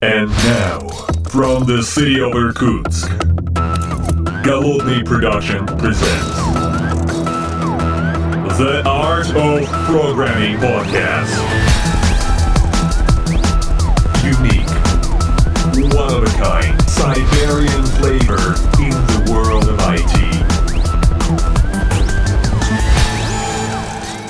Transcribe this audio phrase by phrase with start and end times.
[0.00, 0.78] And now,
[1.28, 3.10] from the city of Irkutsk,
[4.44, 6.36] Голодный Production presents
[8.58, 11.34] The Art of Programming Podcast.
[14.22, 14.70] Unique,
[15.92, 20.28] one of a kind, Siberian flavor in the world of IT.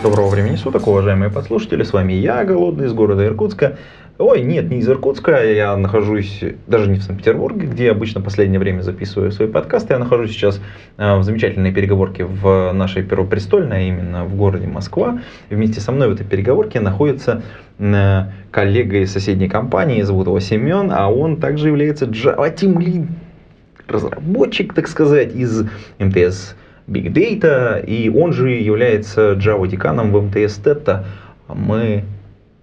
[0.02, 1.82] Доброго времени суток, уважаемые подслушатели.
[1.82, 3.76] С вами я, Голодный, из города Иркутска.
[4.18, 5.44] Ой, нет, не из Иркутска.
[5.44, 9.92] Я нахожусь даже не в Санкт-Петербурге, где я обычно последнее время записываю свои подкасты.
[9.92, 10.60] Я нахожусь сейчас
[10.96, 15.20] э, в замечательной переговорке в нашей Первопрестольной, а именно в городе Москва.
[15.50, 17.42] И вместе со мной в этой переговорке находится
[17.78, 23.06] э, коллега из соседней компании, зовут его Семен, а он также является Java Team Lead,
[23.86, 25.62] разработчик, так сказать, из
[26.00, 26.56] МТС
[26.88, 31.04] Big Data, и он же является Java деканом в МТС Тета.
[31.46, 32.02] Мы,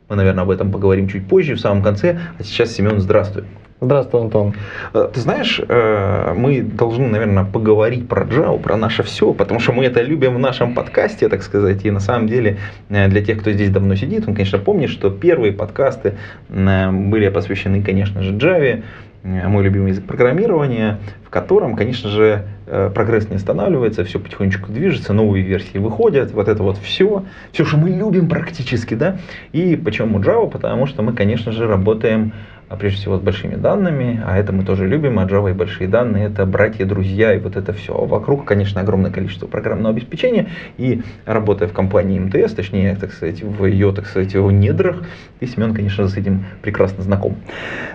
[0.10, 2.20] мы, наверное, об этом поговорим чуть позже, в самом конце.
[2.40, 3.44] А сейчас, Семен, здравствуй.
[3.82, 4.54] Здравствуй, Антон.
[4.94, 9.74] Э, Ты знаешь, э, мы должны, наверное, поговорить про Java, про наше все, потому что
[9.74, 11.86] мы это любим в нашем подкасте, так сказать.
[11.86, 12.58] И на самом деле,
[12.90, 16.14] э, для тех, кто здесь давно сидит, он, конечно, помнит, что первые подкасты
[16.50, 18.84] были посвящены, конечно же, Java,
[19.26, 25.14] мой любимый язык программирования, в котором, конечно же, э, прогресс не останавливается, все потихонечку движется,
[25.14, 29.18] новые версии выходят, вот это вот все, все, что мы любим практически, да.
[29.52, 30.50] И почему Java?
[30.50, 32.34] Потому что мы, конечно же, работаем
[32.68, 35.88] а прежде всего с большими данными, а это мы тоже любим, а Java и большие
[35.88, 37.94] данные это братья, друзья и вот это все.
[37.94, 43.44] А Вокруг, конечно, огромное количество программного обеспечения, и работая в компании МТС, точнее, так сказать,
[43.44, 45.04] в ее, так сказать, в недрах,
[45.40, 47.36] ты, Семен, конечно, с этим прекрасно знаком.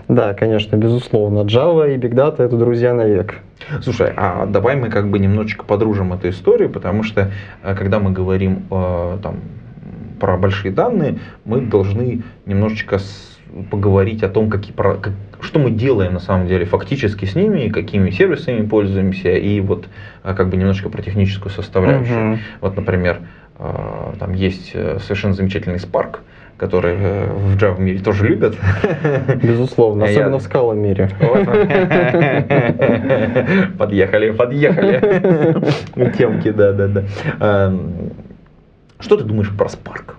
[0.06, 1.19] Да, конечно, безусловно.
[1.28, 3.36] Java и Big Data это друзья навек.
[3.82, 7.30] Слушай, а давай мы как бы немножечко подружим эту историю, потому что
[7.62, 9.36] э, когда мы говорим э, там,
[10.18, 13.38] про большие данные, мы должны немножечко с-
[13.70, 17.68] поговорить о том, какие, про- как- что мы делаем на самом деле фактически с ними,
[17.68, 19.88] какими сервисами пользуемся, и вот
[20.24, 22.18] э, как бы немножечко про техническую составляющую.
[22.18, 22.38] Мгм.
[22.60, 23.18] Вот, например,
[23.58, 26.18] э, там есть э, совершенно замечательный Spark,
[26.60, 28.54] который э, в Java мире тоже любят.
[29.42, 31.08] Безусловно, А я- особенно в скала мире.
[31.18, 31.46] Вот.
[33.78, 36.12] Подъехали, подъехали.
[36.18, 37.02] Темки, да, да, да.
[37.40, 37.92] Эм,
[38.98, 40.14] Что ты думаешь про Spark?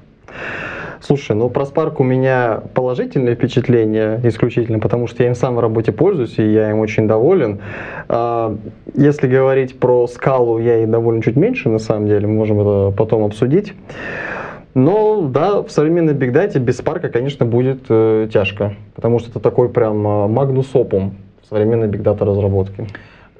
[0.99, 5.59] Слушай, ну про Spark у меня положительное впечатление исключительно, потому что я им сам в
[5.59, 7.59] работе пользуюсь, и я им очень доволен.
[8.09, 8.55] А,
[8.95, 12.95] Если говорить про скалу, я ей доволен чуть меньше, на самом деле, мы можем это
[12.97, 13.73] потом обсудить.
[14.73, 19.69] Но да, в современной Data без Spark, конечно, будет э, тяжко, потому что это такой
[19.69, 22.87] прям э, магнус опум в современной Big Data разработке.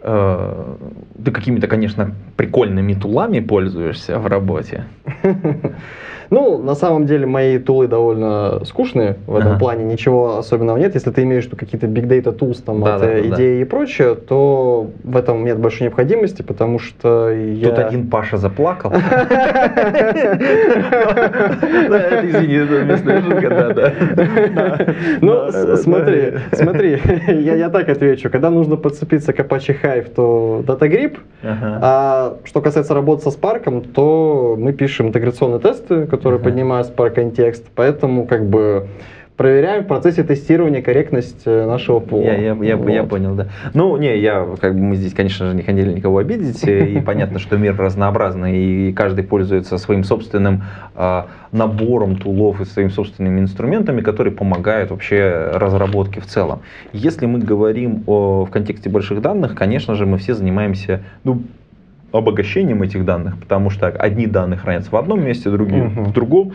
[0.02, 0.76] Э,
[1.24, 4.86] Ты какими-то, конечно, прикольными тулами пользуешься в работе.
[6.32, 9.60] Ну, на самом деле, мои тулы довольно скучные в этом Ага.
[9.60, 10.94] плане, ничего особенного нет.
[10.96, 13.36] Если ты имеешь какие-то big data tools, там, Да, от да, э, да, да.
[13.36, 17.68] идеи и прочее, то в этом нет большой необходимости, потому что я...
[17.70, 18.92] Тут один Паша заплакал.
[21.90, 23.94] Да, Извини, это местная шутка, да, да.
[25.22, 26.58] Ну, Да, да, смотри, да.
[26.58, 28.30] смотри, я, так отвечу.
[28.30, 34.56] Когда нужно подцепиться к Apache Hive, то DataGrip, а что касается работы со Spark, то
[34.58, 36.44] мы пишем интеграционные тесты, которые Ага.
[36.44, 38.88] поднимают Spark контекст, поэтому как бы
[39.42, 42.26] проверяем в процессе тестирования корректность э, нашего пула.
[42.26, 43.10] Я, я, я, я Вот.
[43.10, 43.48] понял, да.
[43.74, 47.02] Ну, не, я, как бы мы здесь, конечно же, не хотели никого обидеть, э, и
[47.02, 53.40] понятно, что мир разнообразный, и каждый пользуется своим собственным а, набором тулов и своими собственными
[53.40, 56.60] инструментами, которые помогают вообще разработке в целом.
[56.94, 61.42] Если мы говорим о, в контексте больших данных, конечно же, мы все занимаемся, ну,
[62.18, 66.04] обогащением этих данных, потому что одни данные хранятся в одном месте, другие Мгм.
[66.06, 66.54] в другом.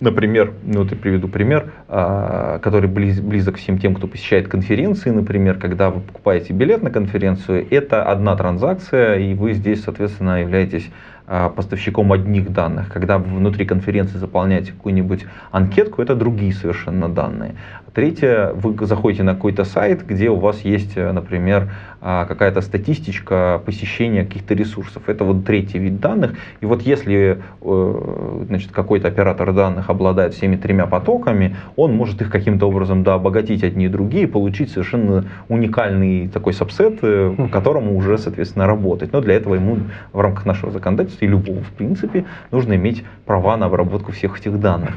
[0.00, 5.10] Например, ну вот я приведу пример, а, который близ- близок всем тем, кто посещает конференции,
[5.10, 10.90] например, когда вы покупаете билет на конференцию, это одна транзакция, и вы здесь, соответственно, являетесь
[11.30, 12.88] поставщиком одних данных.
[12.88, 17.54] Когда вы внутри конференции заполняете какую-нибудь анкетку, это другие совершенно данные.
[17.94, 23.60] Третье, вы заходите на какой-то сайт, где у вас есть, э, например, а, какая-то статистичка
[23.66, 25.02] посещения каких-то ресурсов.
[25.08, 26.34] Это вот третий вид данных.
[26.60, 32.30] И вот если э, значит, какой-то оператор данных обладает всеми тремя потоками, он может их
[32.30, 37.96] каким-то образом да, обогатить одни и другие, получить совершенно уникальный такой сабсет, э, по которому
[37.96, 39.12] уже, соответственно, работать.
[39.12, 39.78] Но для этого ему
[40.12, 44.58] в рамках нашего законодательства и любого, в принципе, нужно иметь права на обработку всех этих
[44.60, 44.94] данных.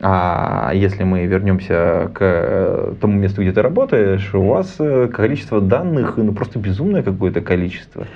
[0.00, 5.60] А если мы вернемся к э, тому месту, где ты работаешь, у вас э, количество
[5.60, 8.06] данных ну, просто безумное какое-то количество.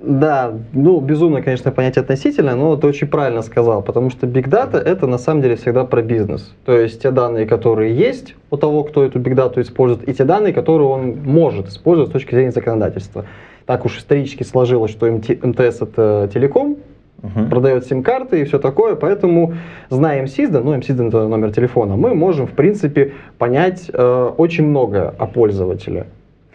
[0.00, 4.76] Да, ну, безумно, конечно, понятие относительное, но ты очень правильно сказал, потому что Big Data
[4.76, 6.54] это на самом деле всегда про бизнес.
[6.64, 10.24] То есть те данные, которые есть у того, кто эту Big Data использует, и те
[10.24, 13.24] данные, которые он может использовать с точки зрения законодательства.
[13.66, 16.76] Так уж исторически сложилось, что МТС это телеком,
[17.22, 19.54] uh продает сим-карты и все такое, поэтому,
[19.88, 25.14] зная MSISDA, ну, MSISDA это номер телефона, мы можем, в принципе, понять э, очень много
[25.18, 26.06] о пользователе.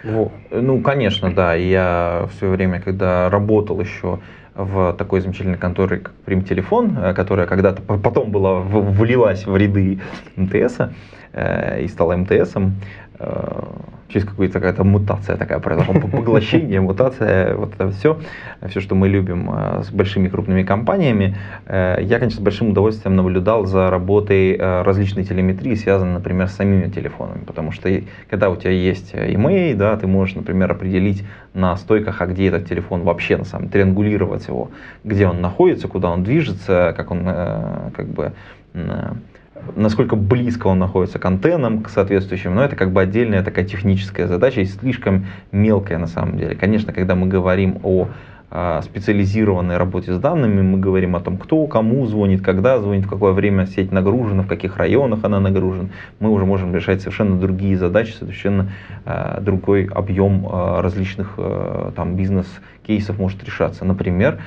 [0.04, 0.32] Вот.
[0.52, 1.56] Ну, конечно, да.
[1.56, 4.20] Я все время, когда работал еще
[4.56, 10.00] в такой замечательной конторе, как Примтелефон, э, которая когда-то потом была влилась в ряды
[10.36, 10.78] МТС
[11.34, 12.76] э, и стала МТСом,
[13.20, 13.64] э,
[14.08, 18.20] через какую-то какая-то мутация такая произошла, поглощение, мутация, вот это все,
[18.68, 21.36] все, что мы любим э, с большими крупными компаниями.
[21.68, 27.44] Я, конечно, с большим удовольствием наблюдал за работой различной телеметрии, связанной, например, с самими телефонами,
[27.46, 27.90] потому что
[28.30, 31.24] когда у тебя есть email, да, ты можешь, например, определить
[31.54, 34.72] на стойках, а где этот телефон вообще, на самом деле, триангулировать его,
[35.04, 38.34] где он находится, куда он движется, как он, как бы,
[39.76, 44.28] насколько близко он находится к антеннам, к соответствующим, но это как бы отдельная такая техническая
[44.28, 46.56] задача и слишком мелкая на самом деле.
[46.56, 48.08] Конечно, когда мы говорим о
[48.52, 53.10] а, специализированной работе с данными, мы говорим о том, кто кому звонит, когда звонит, в
[53.10, 55.90] какое время сеть нагружена, в каких районах она нагружена.
[56.20, 58.72] Мы уже можем решать совершенно другие задачи, совершенно
[59.06, 63.86] э, другой объем э, различных э, там бизнес-кейсов может решаться.
[63.86, 64.40] Например,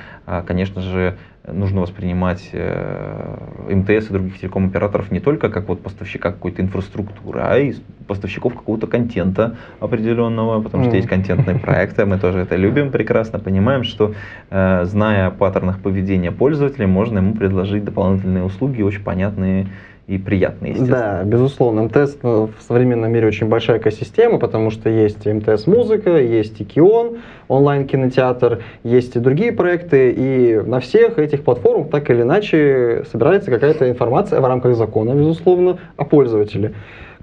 [0.45, 3.37] конечно же, нужно воспринимать э,
[3.69, 7.73] МТС и других телеком-операторов не только как вот поставщика какой-то инфраструктуры, а и
[8.07, 13.83] поставщиков какого-то контента определенного, потому что есть контентные проекты, мы тоже это любим, прекрасно понимаем,
[13.83, 14.13] что
[14.49, 19.67] э, зная о паттернах поведения пользователя, можно ему предложить дополнительные услуги, очень понятные
[20.07, 20.97] и приятно, естественно.
[20.97, 21.83] Да, безусловно.
[21.83, 27.19] МТС в современном мире очень большая экосистема, потому что есть МТС музыка, есть и Кион,
[27.47, 33.89] онлайн-кинотеатр, есть и другие проекты, и на всех этих платформах так или иначе собирается какая-то
[33.89, 36.73] информация в рамках закона, безусловно, о пользователе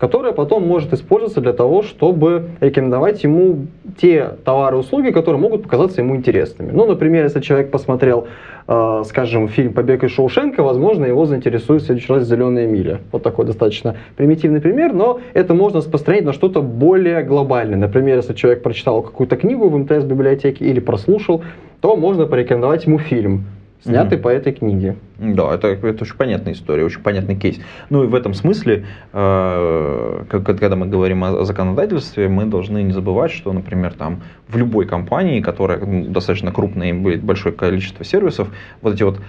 [0.00, 3.66] которая потом может использоваться для того, чтобы рекомендовать ему
[4.00, 6.72] те товары и услуги, которые могут показаться ему интересными.
[6.72, 8.26] Ну, например, если человек посмотрел,
[8.66, 13.00] э, скажем, фильм «Побег из Шоушенка», возможно, его заинтересует в следующий раз «Зеленая миля».
[13.12, 17.76] Вот такой достаточно примитивный пример, но это можно распространить на что-то более глобальное.
[17.76, 21.42] Например, если человек прочитал какую-то книгу в МТС-библиотеке или прослушал,
[21.82, 23.44] то можно порекомендовать ему фильм
[23.82, 24.22] снятый mm-hmm.
[24.22, 24.96] по этой книге.
[25.18, 27.60] Да, это, это очень понятная история, очень понятный кейс.
[27.90, 33.30] Ну и в этом смысле, э, когда мы говорим о законодательстве, мы должны не забывать,
[33.30, 38.48] что, например, там в любой компании, которая ну, достаточно крупная и будет большое количество сервисов,
[38.80, 39.20] вот эти вот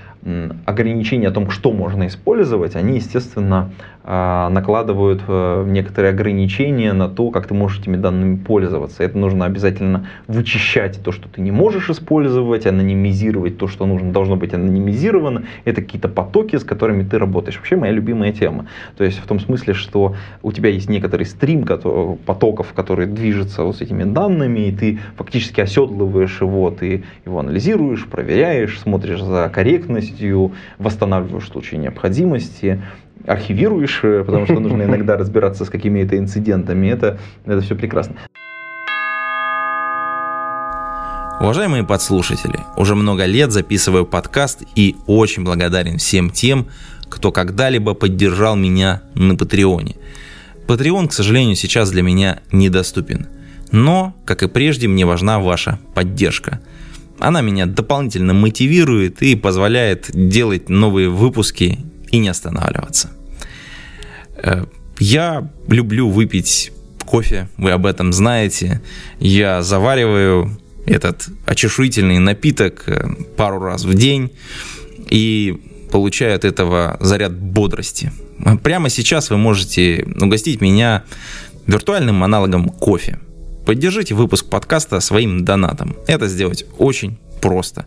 [0.65, 3.71] ограничения о том, что можно использовать, они, естественно,
[4.03, 9.03] накладывают э, некоторые ограничения на то, как ты можешь этими данными пользоваться.
[9.03, 14.37] Это нужно обязательно вычищать то, что ты не можешь использовать, анонимизировать то, что нужно, должно
[14.37, 15.43] быть анонимизировано.
[15.65, 17.57] Это какие-то потоки, с которыми ты работаешь.
[17.57, 18.67] Вообще моя любимая тема.
[18.97, 23.77] То есть в том смысле, что у тебя есть некоторый стрим потоков, которые движутся вот
[23.77, 30.53] с этими данными, и ты фактически оседлываешь его, ты его анализируешь, проверяешь, смотришь за корректностью,
[30.79, 32.81] восстанавливаешь в случае необходимости
[33.27, 36.87] архивируешь, э, потому что нужно иногда разбираться с какими-то инцидентами.
[36.87, 38.15] Это, это все прекрасно.
[41.39, 46.67] Уважаемые подслушатели, уже много лет записываю подкаст и очень благодарен всем тем,
[47.09, 49.95] кто когда-либо поддержал меня на Патреоне.
[50.67, 53.27] Патреон, к сожалению, сейчас для меня недоступен.
[53.71, 56.61] Но, как и прежде, мне важна ваша поддержка.
[57.19, 61.79] Она меня дополнительно мотивирует и позволяет делать новые выпуски
[62.11, 63.09] и не останавливаться.
[64.37, 64.65] Э,
[64.99, 66.71] я люблю выпить
[67.05, 68.81] кофе, вы об этом знаете.
[69.19, 74.31] Я завариваю этот очешуительный напиток э, пару раз в день
[75.09, 75.59] и
[75.91, 78.11] получаю от этого заряд бодрости.
[78.63, 81.03] Прямо сейчас вы можете угостить меня
[81.67, 83.19] виртуальным аналогом кофе.
[83.65, 85.95] Поддержите выпуск подкаста своим донатом.
[86.07, 87.85] Это сделать очень просто.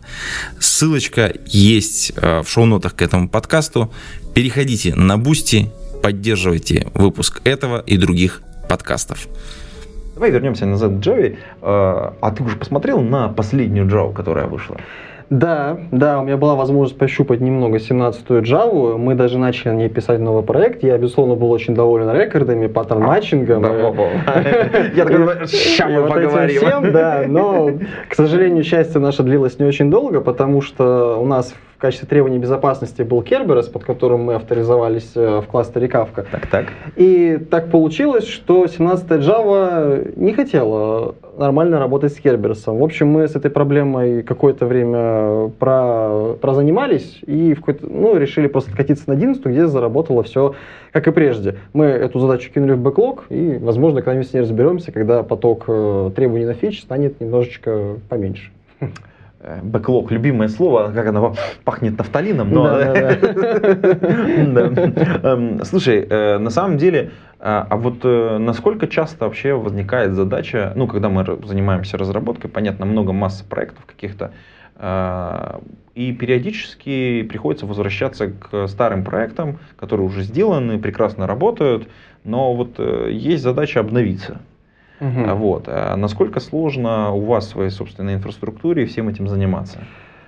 [0.59, 3.91] Ссылочка есть э, в шоу-нотах к этому подкасту.
[4.33, 5.71] Переходите на Boosty,
[6.03, 9.27] поддерживайте выпуск этого и других подкастов.
[10.15, 11.37] Давай вернемся назад к Java.
[11.61, 14.77] А, а ты уже посмотрел на последнюю Java, которая вышла?
[15.29, 18.97] Да, да, у меня была возможность пощупать немного 17-ю Java.
[18.97, 20.83] Мы даже начали на ней писать новый проект.
[20.83, 23.63] Я, безусловно, был очень доволен рекордами, паттерн матчингом.
[24.95, 26.91] Я такой, сейчас мы поговорим.
[26.91, 27.71] Да, но,
[28.09, 32.39] к сожалению, счастье наше длилось не очень долго, потому что у нас в качестве требований
[32.39, 36.25] безопасности был Kerberos, под которым мы авторизовались э, в кластере Kafka.
[36.31, 36.65] Так, так.
[36.95, 42.79] И так получилось, что 17 Java не хотела нормально работать с Керберсом.
[42.79, 48.47] В общем, мы с этой проблемой какое-то время про, прозанимались и в какой-то, ну, решили
[48.47, 50.55] просто откатиться на 11, где заработало все
[50.91, 51.57] как и прежде.
[51.73, 56.09] Мы эту задачу кинули в бэклог и, возможно, когда-нибудь с ней разберемся, когда поток э,
[56.15, 58.49] требований на фич станет немножечко поменьше.
[59.47, 61.35] Э, бэклог, любимое слово, как оно
[61.65, 62.67] пахнет нафталином, но...
[65.23, 70.73] Эм, слушай, э, на самом деле, а, а вот э, насколько часто вообще возникает задача,
[70.75, 74.31] ну, когда мы занимаемся разработкой, понятно, много массы проектов каких-то,
[75.93, 81.87] и периодически приходится возвращаться к старым проектам, которые уже сделаны, прекрасно работают,
[82.25, 84.41] но вот есть задача обновиться.
[84.99, 85.35] Угу.
[85.35, 85.63] Вот.
[85.67, 89.79] А насколько сложно у вас в своей собственной инфраструктуре всем этим заниматься?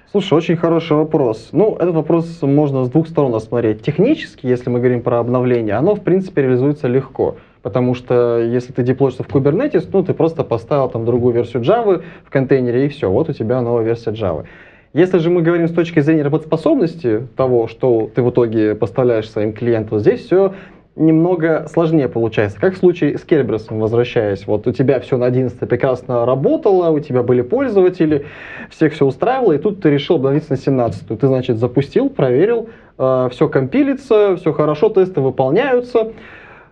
[0.10, 1.50] Слушай, очень хороший вопрос.
[1.52, 3.82] Ну, этот вопрос можно с двух сторон осмотреть.
[3.82, 7.36] Технически, если мы говорим про обновление, оно, в принципе, реализуется легко.
[7.62, 12.04] Потому что если ты деплоишься в Kubernetes, ну, ты просто поставил там другую версию Java
[12.24, 14.46] в контейнере, и все, вот у тебя новая версия Java.
[14.94, 19.52] Если же мы говорим с точки зрения работоспособности того, что ты в итоге поставляешь своим
[19.52, 20.54] клиентам, здесь все
[20.98, 22.60] немного сложнее получается.
[22.60, 24.46] Как в случае с Керберсом, возвращаясь.
[24.48, 28.26] Вот у тебя все на 11 прекрасно работало, у тебя были пользователи,
[28.70, 31.20] всех все устраивало, и тут ты решил обновиться на 17.
[31.20, 36.12] Ты, значит, запустил, проверил, э, все компилится, все хорошо, тесты выполняются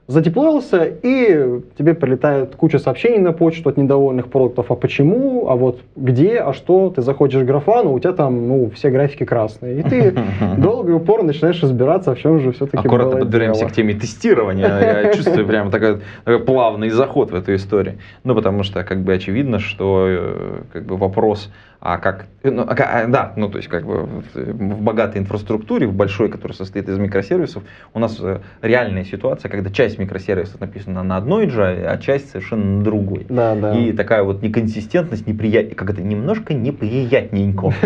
[0.08, 5.82] задеплоился, и тебе прилетает куча сообщений на почту от недовольных продуктов, а почему, а вот
[5.96, 9.84] где, а что, ты заходишь в графану, у тебя там, ну, все графики красные, и
[9.84, 10.14] ты
[10.58, 14.68] долго и упорно начинаешь разбираться, в чем же все-таки Аккуратно подбираемся к теме тестирования,
[15.04, 19.14] я чувствую прям такой, такой плавный заход в эту историю, ну, потому что, как бы,
[19.14, 23.70] очевидно, что, э, как бы, вопрос а как, ну, а, а, да, ну то есть
[23.70, 27.64] как бы в богатой инфраструктуре, в большой, которая состоит из микросервисов,
[27.94, 32.78] у нас э, реальная ситуация, когда часть микросервисов написана на одной Java, а часть совершенно
[32.78, 33.26] на другой.
[33.30, 33.78] Да, да.
[33.78, 35.76] И такая вот неконсистентность, неприят...
[35.76, 37.74] как это немножко неприятненько.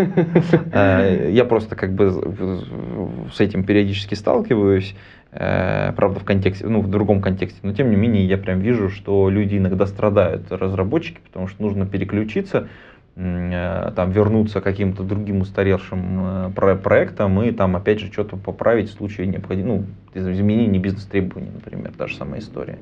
[0.71, 2.11] Э, я просто как бы
[3.33, 4.95] с этим периодически сталкиваюсь.
[5.31, 8.89] Э, правда, в контексте, ну, в другом контексте, но тем не менее я прям вижу,
[8.89, 12.67] что люди иногда страдают, разработчики, потому что нужно переключиться,
[13.95, 18.93] там вернуться к каким-то другим устаревшим э, проектам и там опять же что-то поправить в
[18.93, 19.85] случае необходимости,
[20.15, 22.79] ну, изменения бизнес-требований, например, та же самая история.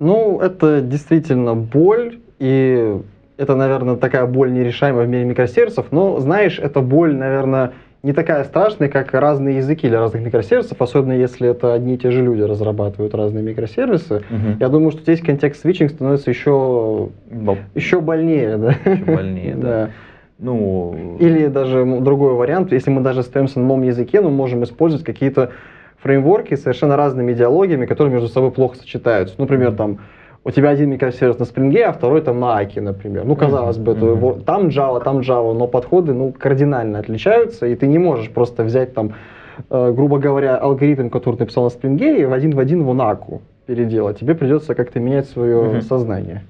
[0.00, 3.00] Ну, это действительно боль, и
[3.36, 8.42] это, наверное, такая боль нерешаемая в мире микросервисов, но, знаешь, эта боль, наверное, не такая
[8.44, 12.42] страшная, как разные языки для разных микросервисов, особенно если это одни и те же люди
[12.42, 14.16] разрабатывают разные микросервисы.
[14.28, 14.56] Угу.
[14.58, 17.58] Я думаю, что здесь контекст свитчинг становится еще, Боб.
[17.74, 18.56] еще больнее.
[18.56, 18.70] Да?
[18.84, 19.90] Еще больнее, да.
[20.38, 21.16] Ну...
[21.20, 25.52] Или даже другой вариант, если мы даже остаемся на новом языке, мы можем использовать какие-то
[26.02, 29.36] фреймворки с совершенно разными идеологиями, которые между собой плохо сочетаются.
[29.38, 29.98] Например, там
[30.44, 33.24] у тебя один микросервис на Spring, а второй там на Аки, например.
[33.24, 37.86] Ну, казалось бы, это, там Java, там Java, но подходы ну, кардинально отличаются, и ты
[37.86, 39.14] не можешь просто взять там,
[39.70, 43.00] э, грубо говоря, алгоритм, который ты написал на Spring, и в один в один в
[43.00, 44.18] Аку переделать.
[44.18, 45.82] Тебе придется как-то менять свое mm-hmm.
[45.82, 46.42] сознание.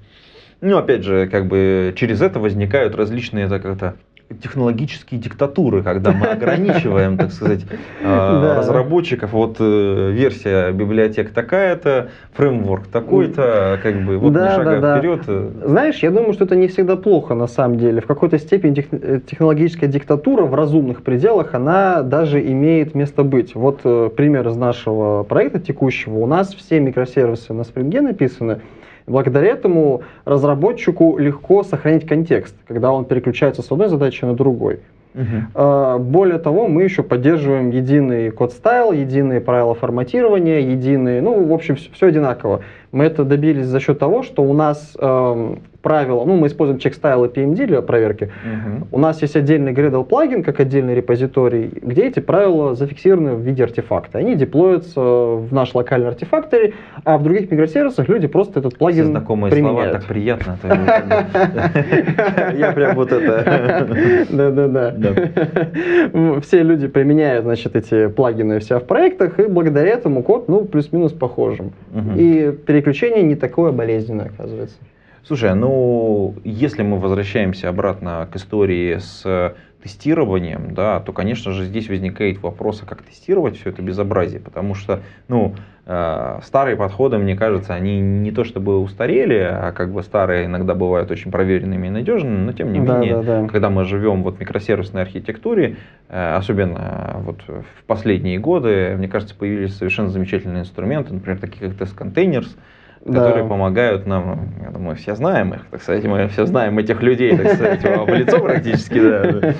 [0.61, 3.95] Ну, опять же, как бы через это возникают различные это
[4.41, 7.61] технологические диктатуры, когда мы ограничиваем, так сказать,
[8.01, 9.31] э, разработчиков.
[9.31, 15.21] Вот э, версия библиотек такая-то, фреймворк такой-то, как бы вот да, шага да, вперед.
[15.27, 15.51] Э.
[15.65, 18.01] Знаешь, я думаю, что это не всегда плохо на самом деле.
[18.01, 23.55] В какой-то степени технологическая диктатура в разумных пределах, она даже имеет место быть.
[23.55, 26.17] Вот пример из нашего проекта текущего.
[26.17, 28.61] У нас все микросервисы на Spring написаны,
[29.07, 34.79] Благодаря этому разработчику легко сохранить контекст, когда он переключается с одной задачи на другой.
[35.13, 35.99] Uh-huh.
[35.99, 41.75] Более того, мы еще поддерживаем единый код стайл, единые правила форматирования, единые, ну, в общем,
[41.75, 42.61] все, все одинаково.
[42.91, 47.27] Мы это добились за счет того, что у нас эм, правила, ну, мы используем checkstyle
[47.27, 48.23] и PMD для проверки.
[48.23, 48.87] Uh-huh.
[48.91, 53.63] У нас есть отдельный Gradle плагин, как отдельный репозиторий, где эти правила зафиксированы в виде
[53.63, 54.19] артефакта.
[54.19, 56.73] Они деплоятся в наш локальный артефакторий,
[57.03, 59.77] а в других микросервисах люди просто этот плагин Все знакомые применяют.
[59.77, 60.57] слова, так приятно.
[62.57, 63.85] Я прям вот это...
[64.29, 66.39] Да-да-да.
[66.41, 71.11] Все люди применяют, значит, эти плагины все в проектах, и благодаря этому код, ну, плюс-минус
[71.11, 71.73] похожим.
[72.15, 74.77] И переключение не такое болезненное, оказывается.
[75.25, 81.89] Слушай, ну, если мы возвращаемся обратно к истории с тестированием, да, то, конечно же, здесь
[81.89, 87.35] возникает вопрос, а как тестировать все это безобразие, потому что, ну, э, старые подходы, мне
[87.35, 91.89] кажется, они не то чтобы устарели, а как бы старые иногда бывают очень проверенными и
[91.89, 93.47] надежными, но тем не да, менее, да, да.
[93.47, 95.75] когда мы живем вот в микросервисной архитектуре,
[96.07, 101.89] э, особенно вот в последние годы, мне кажется, появились совершенно замечательные инструменты, например, такие как
[101.89, 102.55] Containers,
[103.05, 103.49] которые Да.
[103.49, 107.53] помогают нам, я думаю, все знаем их, так сказать, мы все знаем этих людей, так
[107.53, 109.53] сказать, в лицо практически, да,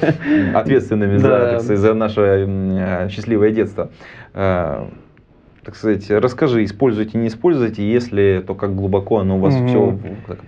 [0.60, 1.50] ответственными за, Да.
[1.52, 3.90] так сказать, за наше э, счастливое детство.
[4.34, 4.86] Э,
[5.66, 9.98] Так сказать, расскажи, используйте, не используйте, если, то как глубоко оно у вас все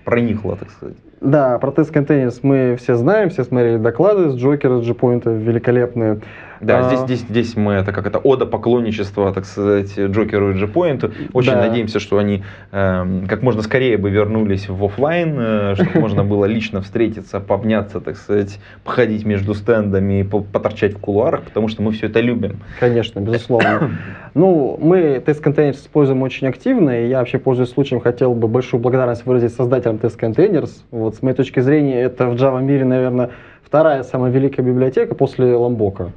[0.03, 0.97] проникло, так сказать.
[1.21, 6.19] Да, про тест контейнерс мы все знаем, все смотрели доклады с Джокера, с Джипоинта, великолепные.
[6.61, 6.83] Да, А.
[6.83, 11.11] здесь, здесь, здесь мы, это как это, ода поклонничества, так сказать, Джокеру и Джипоинту.
[11.33, 11.67] Очень Да.
[11.67, 16.45] надеемся, что они эм, как можно скорее бы вернулись в офлайн, э, чтобы можно было
[16.45, 21.91] лично встретиться, пообняться, так сказать, походить между стендами, по- поторчать в кулуарах, потому что мы
[21.91, 22.59] все это любим.
[22.79, 23.91] Конечно, безусловно.
[24.37, 28.81] Ну, мы тест контейнерс используем очень активно, и я вообще, пользуясь случаем, хотел бы большую
[28.81, 30.83] благодарность выразить создателям тест контейнерс.
[31.05, 33.29] Вот, с моей точки зрения, это в Java мире, наверное,
[33.75, 36.11] вторая самая великая библиотека после Ламбока.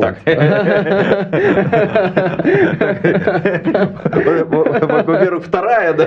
[0.00, 0.16] Так.
[5.06, 6.06] Во-первых, вторая, да.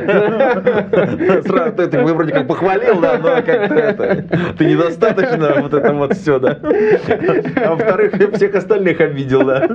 [1.43, 4.23] Сразу ты вроде как похвалил, да, но как-то это,
[4.57, 6.57] ты недостаточно вот это вот все, да.
[7.63, 9.67] А во-вторых, всех остальных обидел, да.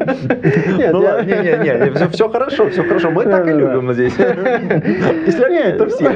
[0.76, 3.52] Нет, Ну я- ладно, не, не, не, все, все хорошо, все хорошо, мы так и
[3.52, 4.14] любим здесь.
[4.18, 6.12] Если обидеть, то всех.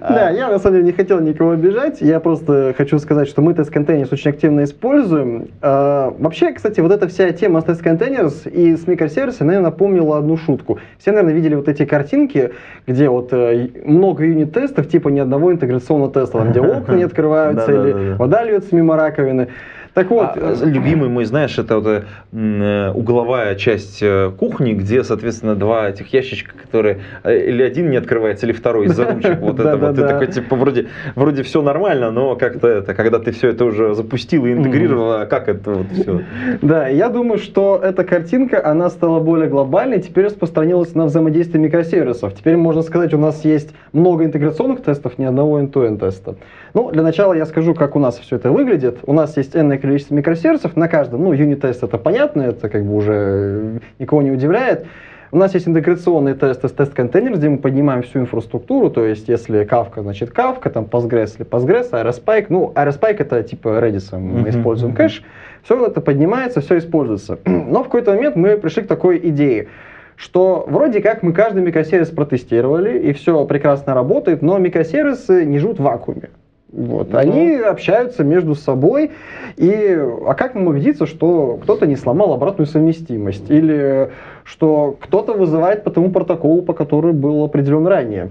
[0.00, 3.54] Да, я на самом деле не хотел никого обижать, я просто хочу сказать, что мы
[3.54, 5.48] тест контейнерс очень активно используем.
[5.62, 10.18] А, Вообще, кстати, вот эта вся тема с тест контейнерс и с микросервисами, наверное, напомнила
[10.18, 10.78] одну шутку.
[10.98, 12.52] Все, наверное, видели вот эти картинки,
[12.86, 17.72] где вот э, много юнит-тестов, типа ни одного интеграционного теста, там, где окна не открываются
[17.72, 19.48] или вода льется мимо раковины.
[19.94, 25.02] Так вот, А, любимый мой, знаешь, это вот э, э, угловая часть э, кухни, где,
[25.02, 29.38] соответственно, два этих ящичка, которые э, или один не открывается, или второй из-за ручек.
[29.40, 29.96] Вот это вот.
[29.96, 33.94] Ты такой, типа, вроде, вроде все нормально, но как-то это, когда ты все это уже
[33.94, 36.22] запустил и интегрировал, а как это вот все?
[36.62, 42.34] Да, я думаю, что эта картинка, она стала более глобальной, теперь распространилась на взаимодействие микросервисов.
[42.34, 46.36] Теперь, можно сказать, у нас есть много интеграционных тестов, ни одного end-to-end теста.
[46.74, 48.98] Ну, для начала я скажу, как у нас все это выглядит.
[49.04, 52.94] У нас есть энное количество микросервисов, на каждом, ну, юнит-тест это понятно, это как бы
[52.94, 54.86] уже э, никого не удивляет.
[55.32, 60.02] У нас есть интеграционный тест, тест-контейнер, где мы поднимаем всю инфраструктуру, то есть если Kafka,
[60.02, 64.94] значит Kafka, там Postgres или Postgres, Aerospike, ну, Aerospike это типа Redis, мы Мгм, используем
[64.94, 65.22] кэш,
[65.62, 67.38] все это поднимается, все используется.
[67.44, 69.68] Но в какой-то момент мы пришли к такой идее,
[70.16, 75.78] что вроде как мы каждый микросервис протестировали, и все прекрасно работает, но микросервисы не живут
[75.78, 76.30] в вакууме.
[76.72, 77.10] Вот.
[77.12, 77.18] Ну.
[77.18, 79.10] Они общаются между собой,
[79.56, 84.10] и а как нам убедиться, что кто-то не сломал обратную совместимость, или
[84.44, 88.30] что кто-то вызывает по тому протоколу, по которому был определен ранее.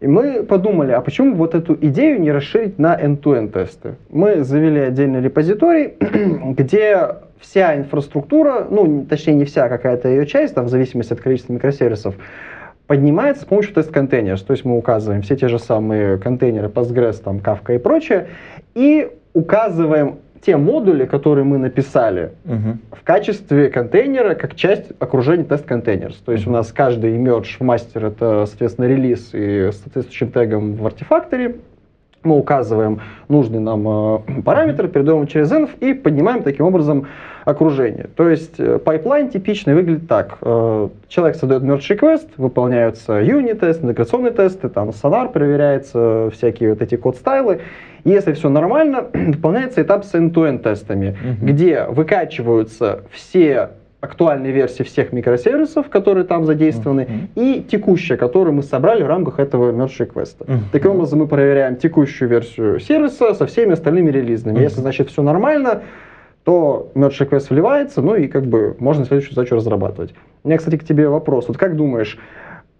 [0.00, 3.94] И мы подумали, а почему вот эту идею не расширить на end-to-end тесты?
[4.10, 5.94] Мы завели отдельный репозиторий,
[6.54, 11.20] где вся инфраструктура, ну, точнее, не вся, а какая-то ее часть, там, в зависимости от
[11.20, 12.14] количества микросервисов,
[12.86, 14.42] поднимается с помощью тест-контейнеров.
[14.42, 18.28] То есть мы указываем все те же самые контейнеры Postgres, там, Kafka и прочее,
[18.74, 26.16] и указываем те модули, которые мы написали, в качестве контейнера как часть окружения Testcontainers.
[26.18, 31.56] То есть у нас каждый merge мастер это, соответственно, релиз и соответствующим тегом в Artifactory.
[32.26, 37.06] Мы указываем нужный нам э, параметр, передаем через env и поднимаем таким образом
[37.44, 38.08] окружение.
[38.16, 40.38] То есть э, pipeline типичный выглядит так.
[40.42, 46.96] Э, человек создает merge request, выполняются unit-тест, интеграционные тесты, там сонар проверяется, всякие вот эти
[46.96, 47.60] code style ы.
[48.04, 51.46] Если все нормально, выполняется этап с end-to-end тестами, Мгм.
[51.46, 57.28] где выкачиваются все актуальные версии всех микросервисов, которые там задействованы, Мгм.
[57.34, 60.36] и текущая, которую мы собрали в рамках этого merge request.
[60.46, 60.64] Мгм.
[60.72, 64.56] Таким образом, мы проверяем текущую версию сервиса со всеми остальными релизными.
[64.56, 64.62] Мгм.
[64.64, 65.82] Если, значит, все нормально,
[66.44, 70.14] то merge request вливается, ну и как бы можно следующую задачу разрабатывать.
[70.44, 71.48] У меня, кстати, к тебе вопрос.
[71.48, 72.18] Вот как думаешь,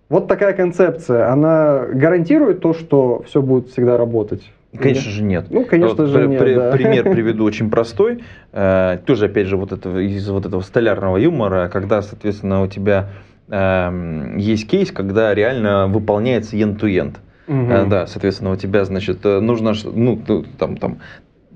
[0.09, 4.53] вот такая концепция, она гарантирует то, что все будет всегда работать?
[4.77, 5.47] Конечно же нет.
[5.51, 6.71] Ну, конечно Вот же, при- нет, при- да.
[6.73, 8.23] Пример приведу очень простой.
[8.53, 13.11] Э, Тоже, опять же, вот этого, из вот этого столярного юмора, когда, соответственно, у тебя
[13.49, 17.17] эм, есть кейс, когда реально выполняется end-to-end.
[17.47, 17.71] Мгм.
[17.73, 20.21] Э, Да, соответственно, у тебя, значит, э, нужно, ну,
[20.59, 20.99] там, там,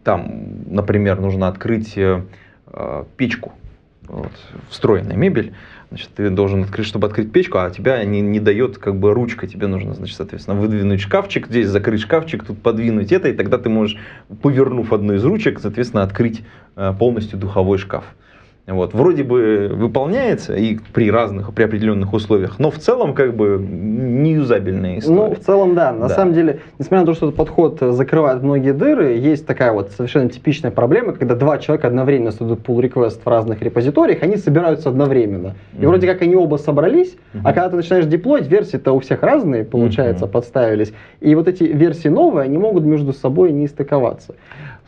[0.05, 0.33] там,
[0.69, 2.23] например, нужно открыть э,
[2.73, 3.53] э, печку,
[4.07, 4.31] вот,
[4.69, 5.53] встроенная мебель,
[5.91, 9.47] значит, ты должен открыть, чтобы открыть печку, а тебя не, не дает как бы ручка,
[9.47, 13.69] тебе нужно, значит, соответственно, выдвинуть шкафчик, здесь закрыть шкафчик, тут подвинуть это, и тогда ты
[13.69, 13.99] можешь,
[14.43, 16.43] повернув одну из ручек, соответственно, открыть
[16.77, 18.05] э, полностью духовой шкаф.
[18.71, 23.59] Вот, вроде бы выполняется и при разных, при определенных условиях, но в целом как бы
[23.61, 25.17] не юзабельная история.
[25.29, 25.93] Ну, в целом, да.
[25.93, 26.15] На Да.
[26.15, 30.29] самом деле, несмотря на то, что этот подход закрывает многие дыры, есть такая вот совершенно
[30.29, 35.55] типичная проблема, когда два человека одновременно создают pull request в разных репозиториях, они собираются одновременно.
[35.73, 35.89] И Мгм.
[35.89, 37.47] вроде как они оба собрались, Мгм.
[37.47, 40.33] а когда ты начинаешь деплоить, версии-то у всех разные, получается, Мгм.
[40.33, 40.93] подставились.
[41.21, 44.35] И вот эти версии новые, они могут между собой не стыковаться.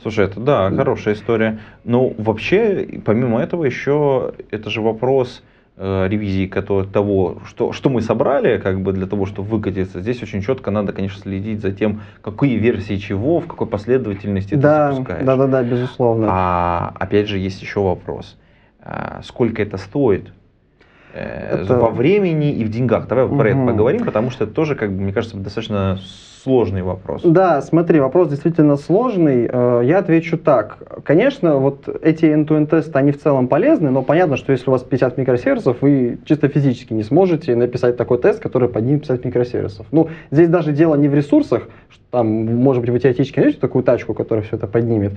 [0.02, 1.60] Слушай, это да, хорошая история.
[1.84, 5.42] Ну, вообще, помимо этого, еще это же вопрос
[5.76, 6.46] э, ревизии
[6.92, 10.00] того, что, что мы собрали, как бы для того, чтобы выкатиться.
[10.00, 14.88] Здесь очень четко надо, конечно, следить за тем, какие версии чего, в какой последовательности Да,
[14.88, 15.24] ты запускаешь.
[15.24, 16.26] да, да, да, безусловно.
[16.28, 18.36] А опять же, есть еще вопрос.
[18.80, 20.32] А, Сколько это стоит?
[21.14, 23.06] Э, Это- Во времени и в деньгах.
[23.06, 25.98] Давай про это поговорим, потому что это тоже, как бы, мне кажется, достаточно
[26.42, 27.22] сложный вопрос.
[27.24, 29.48] Да, смотри, вопрос действительно сложный.
[29.50, 30.78] Э, Я отвечу так.
[31.04, 34.82] Конечно, вот эти end-to-end тесты, они в целом полезны, но понятно, что если у вас
[34.82, 39.86] 50 микросервисов, вы чисто физически не сможете написать такой тест, который поднимет 50 микросервисов.
[39.92, 43.84] Ну, здесь даже дело не в ресурсах, что там, может быть, вы теоретически найдете такую
[43.84, 45.12] тачку, которая все это поднимет.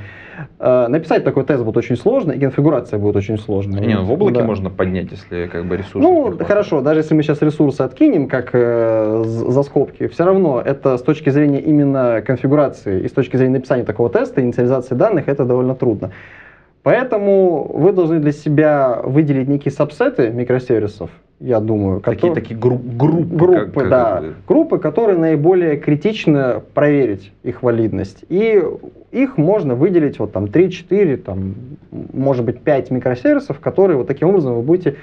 [0.59, 3.79] Э, Написать такой тест будет очень сложно, и конфигурация будет очень сложная.
[3.81, 4.45] Не, ну в облаке Да.
[4.45, 5.97] можно поднять, если как бы ресурсы.
[5.99, 10.97] Ну, хорошо, даже если мы сейчас ресурсы откинем, как э, за скобки, все равно это
[10.97, 15.45] с точки зрения именно конфигурации и с точки зрения написания такого теста, инициализации данных, это
[15.45, 16.11] довольно трудно.
[16.83, 21.99] Поэтому вы должны для себя выделить некие сабсеты микросервисов, я думаю.
[21.99, 23.35] Такие, которые- такие групп, группы.
[23.35, 24.33] группы, как- как да, бы.
[24.47, 28.23] группы, которые наиболее критично проверить их валидность.
[28.29, 28.63] И
[29.11, 31.55] их можно выделить вот там 3-4, там,
[32.13, 34.95] может быть 5 микросервисов, которые вот таким образом вы будете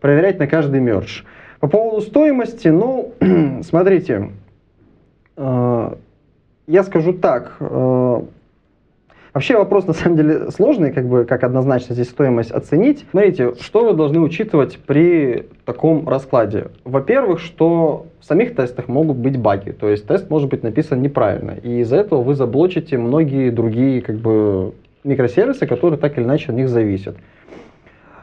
[0.00, 1.22] проверять на каждый мердж.
[1.60, 3.12] По поводу стоимости, ну,
[3.62, 4.24] смотрите, э,
[6.66, 8.22] я скажу так, э,
[9.32, 13.06] Вообще вопрос на самом деле сложный, как бы как однозначно здесь стоимость оценить.
[13.10, 16.66] Смотрите, что вы должны учитывать при таком раскладе.
[16.84, 21.52] Во-первых, что в самих тестах могут быть баги, то есть тест может быть написан неправильно,
[21.62, 24.72] и из-за этого вы заблочите многие другие как бы
[25.04, 27.16] микросервисы, которые так или иначе от них зависят.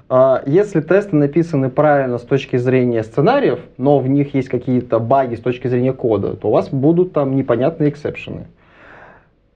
[0.09, 5.35] А Если тесты написаны правильно с точки зрения сценариев, но в них есть какие-то баги
[5.35, 8.47] с точки зрения кода, то у вас будут там непонятные эксепшены.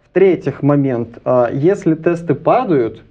[0.04, 3.02] В-третьих, момент, а, если тесты падают,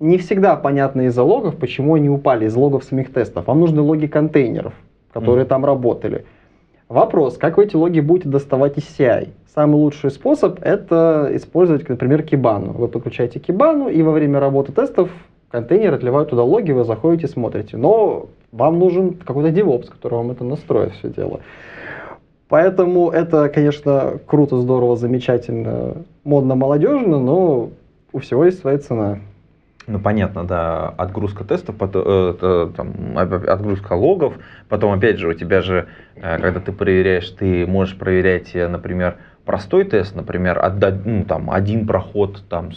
[0.00, 3.46] не всегда понятно из-за логов, почему они упали, из логов самих тестов.
[3.46, 4.74] Вам нужны логи контейнеров,
[5.14, 5.48] которые Мгм.
[5.48, 6.26] там работали.
[6.88, 9.28] Вопрос, как вы эти логи будете доставать из CI?
[9.54, 12.72] Самый лучший способ это использовать, например, кибану.
[12.72, 15.08] Вы подключаете кибану, и во время работы тестов
[15.52, 17.76] контейнер отливает туда логи, вы заходите, смотрите.
[17.76, 21.40] Но вам нужен какой-то DevOps, который вам это настроит все дело.
[22.48, 27.70] Поэтому это, конечно, круто, здорово, замечательно, модно, молодежно, но
[28.12, 29.20] у всего есть своя цена.
[29.86, 34.34] Ну, понятно, да, отгрузка тестов, э, там, отгрузка логов,
[34.68, 39.16] потом, опять же, у тебя же, э, когда ты проверяешь, ты можешь проверять, э, например,
[39.44, 42.70] простой тест, например, отдать, ну, там, один проход, там,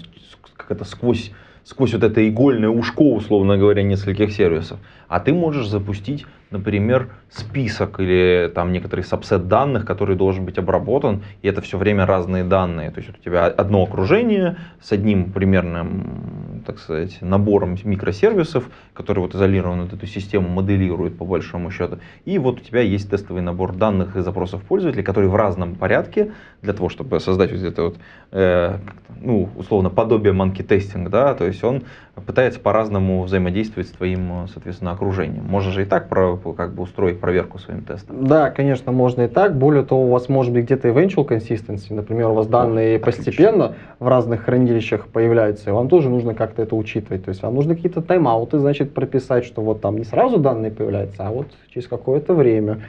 [0.58, 1.32] как это, сквозь,
[1.66, 8.00] сквозь вот это игольное ушко, условно говоря, нескольких сервисов, а ты можешь запустить, например, список
[8.00, 12.92] или там некоторый сабсет данных, который должен быть обработан, и это все время разные данные.
[12.92, 19.36] То есть у тебя одно окружение с одним примерным, так сказать, набором микросервисов, который вот
[19.36, 22.00] изолированно вот эту систему моделирует по большому счету.
[22.24, 26.32] И вот у тебя есть тестовый набор данных и запросов пользователей, которые в разном порядке
[26.62, 27.98] для того, чтобы создать вот это вот,
[28.32, 28.78] э,
[29.22, 31.84] ну, условно, подобие testing, да, то есть он
[32.26, 35.44] пытается по-разному взаимодействовать с твоим, соответственно, окружением.
[35.44, 38.28] Можно же и так как бы устроить проверку своим тестом.
[38.28, 39.58] Да, конечно, можно и так.
[39.58, 41.92] Более того, у вас может быть где-то eventual consistency.
[41.92, 43.24] Например, у вас данные отлично.
[43.24, 47.26] постепенно в разных хранилищах появляются, и вам тоже нужно как-то это учитывать.
[47.26, 51.28] То есть вам нужно какие-то тайм-ауты, значит, прописать, что вот там не сразу данные появляются,
[51.28, 52.82] а вот через какое-то время.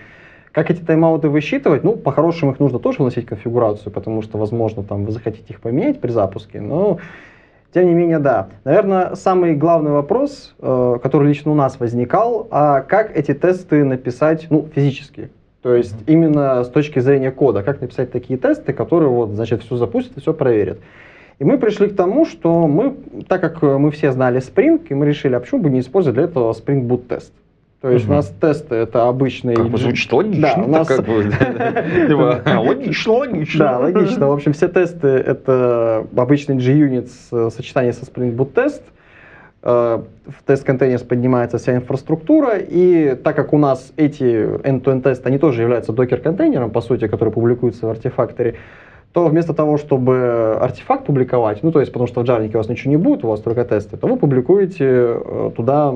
[0.53, 1.83] Как эти тайм-ауты высчитывать?
[1.83, 5.63] Ну, по-хорошему их нужно тоже вносить в конфигурацию, потому что, возможно, там вы захотите их
[5.63, 6.99] поменять при запуске, но
[7.77, 8.49] тем не менее, да.
[8.65, 14.47] Наверное, самый главный вопрос, э, который лично у нас возникал, а как эти тесты написать,
[14.49, 15.29] ну, физически?
[15.61, 19.77] То есть именно с точки зрения кода, как написать такие тесты, которые вот, значит, все
[19.77, 20.79] запустят и все проверят.
[21.39, 22.95] И мы пришли к тому, что мы,
[23.29, 26.25] так как мы все знали Spring, и мы решили, а почему бы не использовать для
[26.25, 27.35] этого Spring Boot тест?
[27.83, 28.15] То есть Мгм.
[28.15, 29.55] у нас тесты это обычные...
[29.55, 30.41] Как бы звучит логично.
[30.57, 31.31] Да, у нас- как бы,
[32.61, 33.59] Логично, логично.
[33.59, 34.29] Да, логично.
[34.29, 38.83] В общем, все тесты это обычный JUnit с э, сочетание со Spring Boot тест.
[39.63, 45.39] Э, В тест-контейнер поднимается вся инфраструктура, и так как у нас эти end-to-end тесты, они
[45.39, 48.57] тоже являются докер-контейнером, по сути, который публикуется в артефакторе,
[49.13, 52.69] то вместо того, чтобы артефакт публиковать, ну то есть потому что в джавнике у вас
[52.69, 55.95] ничего не будет, у вас только тесты, то вы публикуете э, туда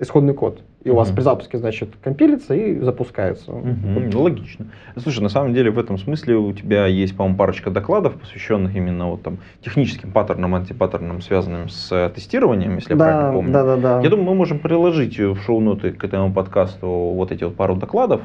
[0.00, 0.60] исходный код.
[0.84, 3.52] И у вас при запуске, значит, компилится и запускается.
[3.52, 4.66] Мгм, ну, логично.
[4.96, 9.10] Слушай, на самом деле в этом смысле у тебя есть, по-моему, парочка докладов, посвященных именно
[9.10, 13.52] вот там техническим паттернам, антипаттернам, связанным с э, тестированием, если я правильно Да, помню.
[13.52, 14.00] да, да, да.
[14.00, 18.22] Я думаю, мы можем приложить в шоу-ноты к этому подкасту вот эти вот пару докладов.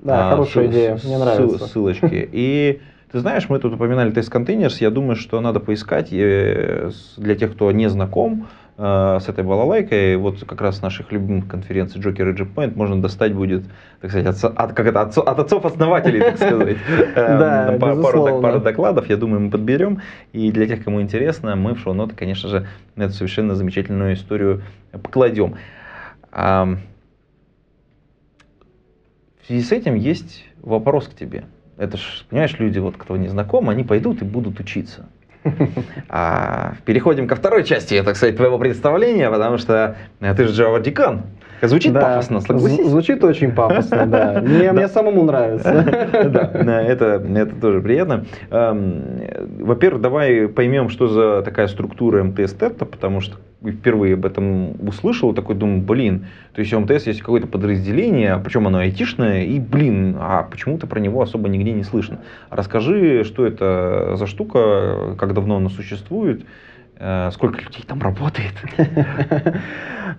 [0.00, 1.66] Да, А, хорошая идея, мне нравится.
[1.66, 2.28] Ссылочки.
[2.32, 2.80] И
[3.12, 4.80] ты знаешь, мы тут упоминали тест контейнерс.
[4.80, 8.46] Я думаю, что надо поискать э, для тех, кто не знаком
[8.78, 10.16] э, с этой балалайкой.
[10.16, 13.64] Вот как раз наших любимых конференций Joker и JPoint можно достать будет,
[14.00, 16.76] так сказать, от, от, как это, отцо- от отцов-основателей, так сказать.
[17.16, 20.02] Э, пару, докладов, я думаю, мы подберем.
[20.32, 25.56] И для тех, кому интересно, мы в шоу-ноты, конечно же, эту совершенно замечательную историю покладем.
[26.32, 26.78] В
[29.46, 31.44] связи с этим есть вопрос к тебе.
[31.80, 35.08] Это ж, понимаешь, люди, вот, кто не знаком, они пойдут и будут учиться.
[36.10, 40.82] А, переходим ко второй части, так сказать, твоего представления, потому что э, ты же Java
[40.82, 41.22] декан.
[41.62, 42.78] Звучит Да, пафосно, согласись.
[42.80, 44.40] зв- Звучит очень пафосно, да.
[44.44, 45.84] Мне, мне самому нравится.
[46.64, 48.24] Да, это, это тоже приятно.
[48.50, 49.02] Эм,
[49.60, 55.54] Во-первых, давай поймем, что за такая структура МТС-тета, потому что впервые об этом услышал, такой
[55.54, 60.44] думаю, блин, то есть у МТС есть какое-то подразделение, причем оно айтишное, и, блин, а
[60.50, 62.20] почему-то про него особо нигде не слышно.
[62.48, 66.42] Расскажи, что это за штука, как давно она существует,
[67.32, 68.52] сколько людей там работает.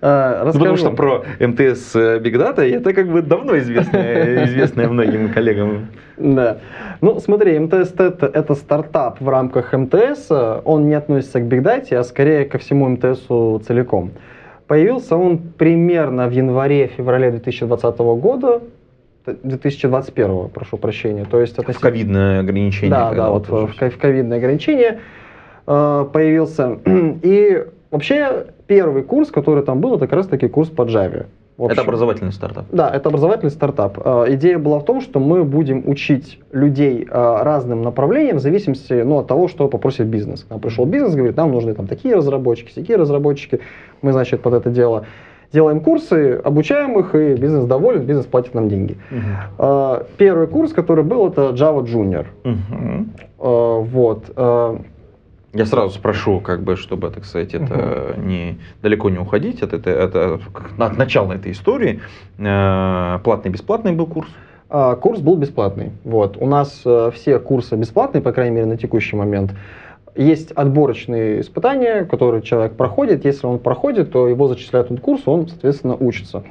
[0.00, 4.88] Э, Ну, потому что про МТС э, Big Data это как бы давно известное, известное
[4.88, 5.88] многим коллегам.
[6.16, 6.58] Да.
[7.00, 10.30] Ну, смотри, МТС это, это стартап в рамках МТС.
[10.64, 14.10] Он не относится к Big Data, а скорее ко всему МТСу целиком.
[14.66, 18.60] Появился он примерно в январе-феврале 2020 года.
[19.26, 21.24] 2021, прошу прощения.
[21.24, 22.90] То есть это В ковидное ограничение.
[22.90, 25.21] Да, да, вот в, ко- в ковидное ограничение э,
[26.12, 26.78] появился.
[27.22, 31.26] И вообще первый курс, который там был, это как раз таки курс по Java.
[31.58, 32.64] Это образовательный стартап.
[32.72, 33.98] Да, это образовательный стартап.
[34.04, 38.94] Э, Идея была в том, что мы будем учить людей э, разным направлениям в зависимости
[38.94, 40.44] ну, от того, что попросит бизнес.
[40.44, 43.60] К нам пришел бизнес, говорит, нам нужны там такие разработчики, такие разработчики.
[44.00, 45.04] Мы, значит, под это дело
[45.52, 48.96] делаем курсы, обучаем их, и бизнес доволен, бизнес платит нам деньги.
[49.58, 52.26] Э, Первый курс, который был, это Java Junior.
[52.44, 53.04] Э,
[53.38, 54.24] Вот.
[55.54, 59.92] Я сразу спрошу, как бы, чтобы, так сказать, это не далеко не уходить от, этой,
[59.92, 60.40] это,
[60.78, 62.00] от начала этой истории.
[62.38, 64.28] Э, Платный, бесплатный был курс.
[64.70, 65.92] А, Курс был бесплатный.
[66.04, 66.38] Вот.
[66.38, 69.52] У нас э, все курсы бесплатные, по крайней мере, на текущий момент.
[70.16, 73.26] Есть отборочные испытания, которые человек проходит.
[73.26, 76.44] Если он проходит, то его зачисляют на курс, он, соответственно, учится.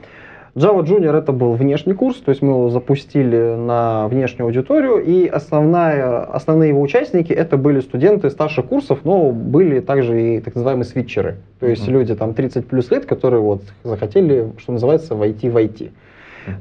[0.53, 5.25] Java Junior это был внешний курс, то есть мы его запустили на внешнюю аудиторию, и
[5.27, 10.83] основная, основные его участники это были студенты старших курсов, но были также и так называемые
[10.85, 11.93] свитчеры, то есть Мгм.
[11.93, 15.91] люди там 30 плюс лет, которые вот захотели, что называется, войти в IT.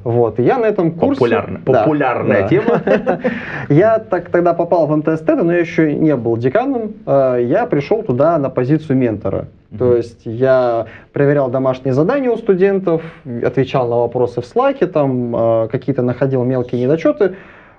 [0.03, 1.19] Вот, и я на этом курсе...
[1.19, 2.47] Популярная, Да, популярная да.
[2.47, 2.81] тема.
[3.69, 6.93] Я так тогда попал в МТС Теда, но я еще не был деканом.
[7.07, 9.47] Э, Я пришел туда на позицию ментора.
[9.77, 15.67] То есть я проверял домашние задания у студентов, отвечал на вопросы в слайке, там э,
[15.69, 17.35] какие-то находил мелкие недочеты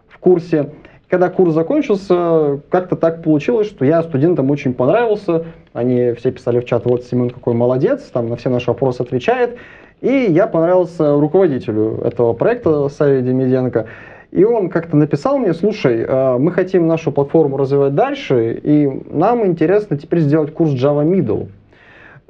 [0.08, 0.70] в курсе.
[1.08, 5.44] Когда курс закончился, как-то так получилось, что я студентам очень понравился.
[5.74, 9.58] Они все писали в чат, вот Семен какой молодец, там на все наши вопросы отвечает.
[10.00, 13.86] И я понравился руководителю этого проекта, Саве Демиденко.
[14.30, 19.44] И он как-то написал мне, слушай, э, мы хотим нашу платформу развивать дальше, и нам
[19.44, 21.48] интересно теперь сделать курс Java Middle.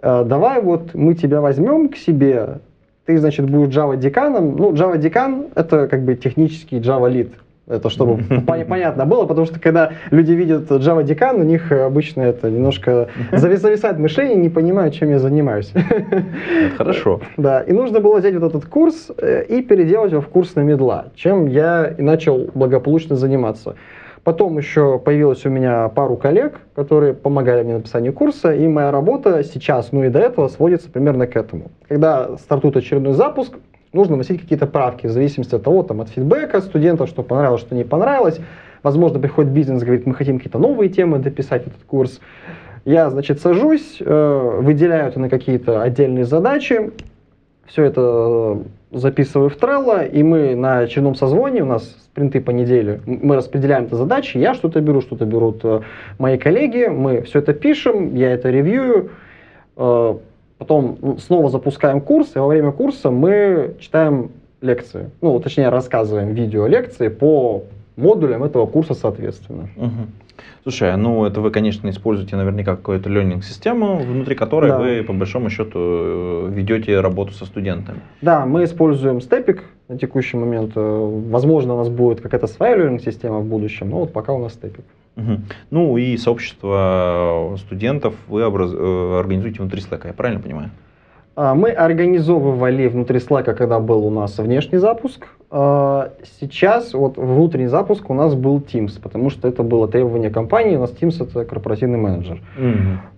[0.02, 2.58] Э, Давай вот мы тебя возьмем к себе,
[3.06, 4.56] ты, значит, будешь Java деканом.
[4.56, 7.30] Ну, Java декан— это как бы технический Java Lead.
[7.68, 8.14] Это чтобы
[8.46, 13.08] пон- понятно было, потому что когда люди видят Java декан, у них обычно это немножко
[13.32, 15.72] завис- зависает мышление, не понимают, чем я занимаюсь.
[16.76, 17.20] Хорошо.
[17.36, 20.60] Да, и нужно было взять вот этот курс э, и переделать его в курс на
[20.60, 23.76] медла, чем я и начал благополучно заниматься.
[24.24, 28.92] Потом еще появилось у меня пару коллег, которые помогали мне в написании курса, и моя
[28.92, 31.72] работа сейчас, ну и до этого, сводится примерно к этому.
[31.88, 33.54] Когда стартует очередной запуск,
[33.92, 37.74] нужно вносить какие-то правки в зависимости от того, там, от фидбэка студентов, что понравилось, что
[37.74, 38.38] не понравилось.
[38.84, 42.20] Возможно, приходит бизнес, говорит, мы хотим какие-то новые темы дописать этот курс.
[42.84, 46.92] Я, значит, сажусь, э, выделяю это на какие-то отдельные задачи,
[47.66, 48.00] все это
[48.92, 53.36] э, записываю в Trello, и мы на очередном созвоне, у нас спринты по неделе, мы
[53.36, 55.80] распределяем это задачи, я что-то беру, что-то берут э,
[56.18, 59.10] мои коллеги, мы все это пишем, я это ревью,
[59.78, 60.14] э,
[60.58, 66.34] потом ну, снова запускаем курс, и во время курса мы читаем лекции, ну, точнее, рассказываем
[66.34, 67.62] видео лекции по
[67.96, 69.70] модулям этого курса соответственно.
[69.76, 70.12] Мгм.
[70.62, 74.78] Слушай, ну это вы, конечно, используете наверняка какую-то learning-систему, внутри которой Да.
[74.78, 77.98] вы, по большому счету, э, ведете работу со студентами.
[78.20, 80.72] Да, мы используем степик на текущий момент.
[80.76, 84.52] Э, Возможно, у нас будет какая-то своя learning-система в будущем, но вот пока у нас
[84.54, 84.84] степик.
[85.16, 85.44] Мгм.
[85.70, 90.70] Ну и сообщество студентов вы образ- э, организуете внутри Slack, я правильно понимаю?
[91.34, 95.26] А, Мы организовывали внутри Slack, когда был у нас внешний запуск.
[95.50, 100.76] А, Сейчас вот внутренний запуск у нас был Teams, потому что это было требование компании.
[100.76, 102.40] У нас Teams это корпоративный менеджер.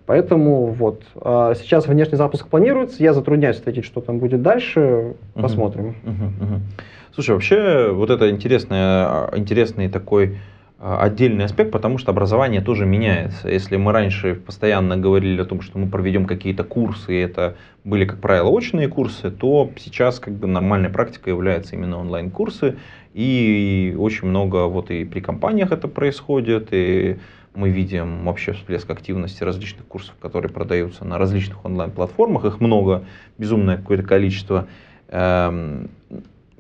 [0.07, 3.03] Поэтому вот а, сейчас внешний запуск планируется.
[3.03, 5.15] Я затрудняюсь ответить, что там будет дальше.
[5.35, 5.97] Посмотрим.
[6.05, 6.61] Мгм, мгм.
[7.15, 8.77] Слушай, вообще вот это интересный,
[9.37, 10.37] интересный такой
[10.85, 13.49] отдельный аспект, потому что образование тоже меняется.
[13.49, 18.05] Если мы раньше постоянно говорили о том, что мы проведем какие-то курсы, и это были,
[18.05, 22.77] как правило, очные курсы, то сейчас как бы нормальной практикой являются именно онлайн-курсы.
[23.15, 27.17] И очень много вот и при компаниях это происходит, и
[27.55, 32.45] мы видим вообще всплеск активности различных курсов, которые продаются на различных онлайн-платформах.
[32.45, 33.05] Их много,
[33.39, 34.67] безумное какое-то количество.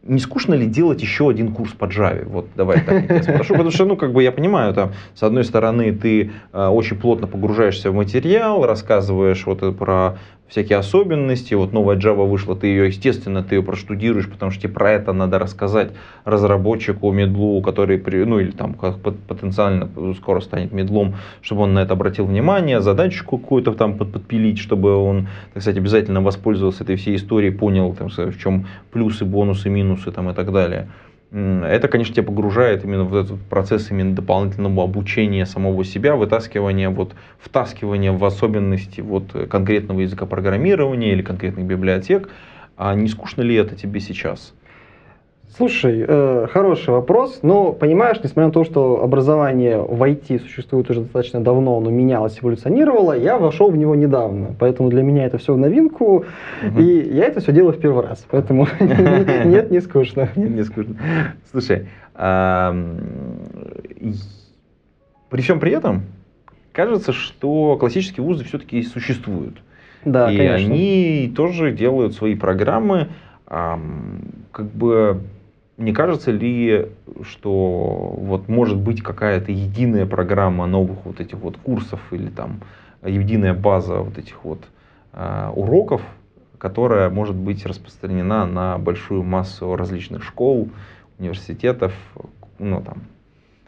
[0.07, 2.29] Не скучно ли делать еще один курс по Java?
[2.29, 5.45] Вот давай так я спрошу, потому что, ну, как бы я понимаю, там, с одной
[5.45, 11.73] стороны, ты э, очень плотно погружаешься в материал, рассказываешь вот это про всякие особенности, вот
[11.73, 15.39] новая Java вышла, ты ее, естественно, ты ее проштудируешь, потому что тебе про это надо
[15.39, 15.93] рассказать
[16.25, 21.95] разработчику медлу, который, при- ну, или там потенциально скоро станет медлом, чтобы он на это
[21.95, 27.17] обратил внимание, задачку какую-то там под- подпилить, чтобы он, так сказать, обязательно воспользовался этой всей
[27.17, 30.89] историей, понял, там, в чем плюсы, бонусы, минусы там, и так далее.
[31.35, 37.16] Это, конечно, тебя погружает именно в этот процесс именно дополнительного обучения самого себя, вытаскивания, вот,
[37.40, 42.31] втаскивания в особенности вот, конкретного языка программирования или конкретных библиотек.
[42.77, 44.55] А не скучно ли это тебе сейчас?
[45.57, 51.03] Слушай, э, хороший вопрос, но понимаешь, несмотря на то, что образование в IT существует уже
[51.03, 55.55] достаточно давно, оно менялось, эволюционировало, я вошел в него недавно, поэтому для меня это все
[55.55, 56.25] в новинку,
[56.61, 56.81] Мгм.
[56.81, 60.29] и я это все делаю в первый раз, поэтому нет, не скучно.
[60.35, 60.97] Не скучно.
[61.53, 61.87] Слушай,
[65.31, 66.03] при всем при этом
[66.73, 69.62] кажется, что классические вузы все-таки существуют.
[70.05, 70.75] Да, и конечно.
[70.75, 73.09] они тоже делают свои программы.
[73.47, 74.21] Ам,
[74.53, 75.21] Как бы
[75.77, 76.89] не кажется ли,
[77.23, 82.61] что вот может быть какая-то единая программа новых вот этих вот курсов или там
[83.05, 84.61] единая база вот этих вот
[85.13, 86.03] а, уроков,
[86.59, 90.69] которая может быть распространена на большую массу различных школ,
[91.19, 91.93] университетов,
[92.59, 93.03] ну там,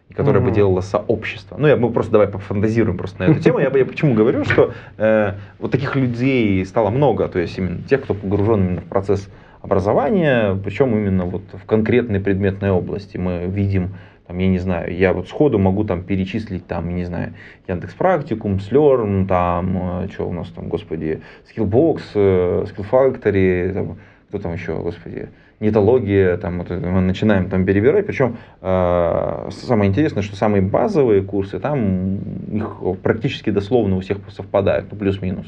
[0.09, 0.55] и которая бы Мгм.
[0.55, 1.57] делала сообщество.
[1.59, 3.59] Ну, я, мы просто давай пофантазируем просто на эту тему.
[3.59, 8.03] Я, я почему говорю, что э, вот таких людей стало много, то есть именно тех,
[8.03, 9.29] кто погружен именно в процесс
[9.66, 13.16] образования, причем именно вот в конкретной предметной области.
[13.16, 17.35] Мы видим, там, я не знаю, я вот сходу могу там перечислить, там, не знаю,
[17.68, 23.98] Яндекс Практикум, Slurm, там, что у нас там, господи, Skillbox, э, Skill Factory, там,
[24.29, 25.29] кто там еще, господи,
[25.61, 31.59] нетология, там, вот мы начинаем там перебирать, причем э, самое интересное, что самые базовые курсы,
[31.59, 32.18] там
[32.52, 35.46] их практически дословно у всех совпадают, ну, плюс-минус.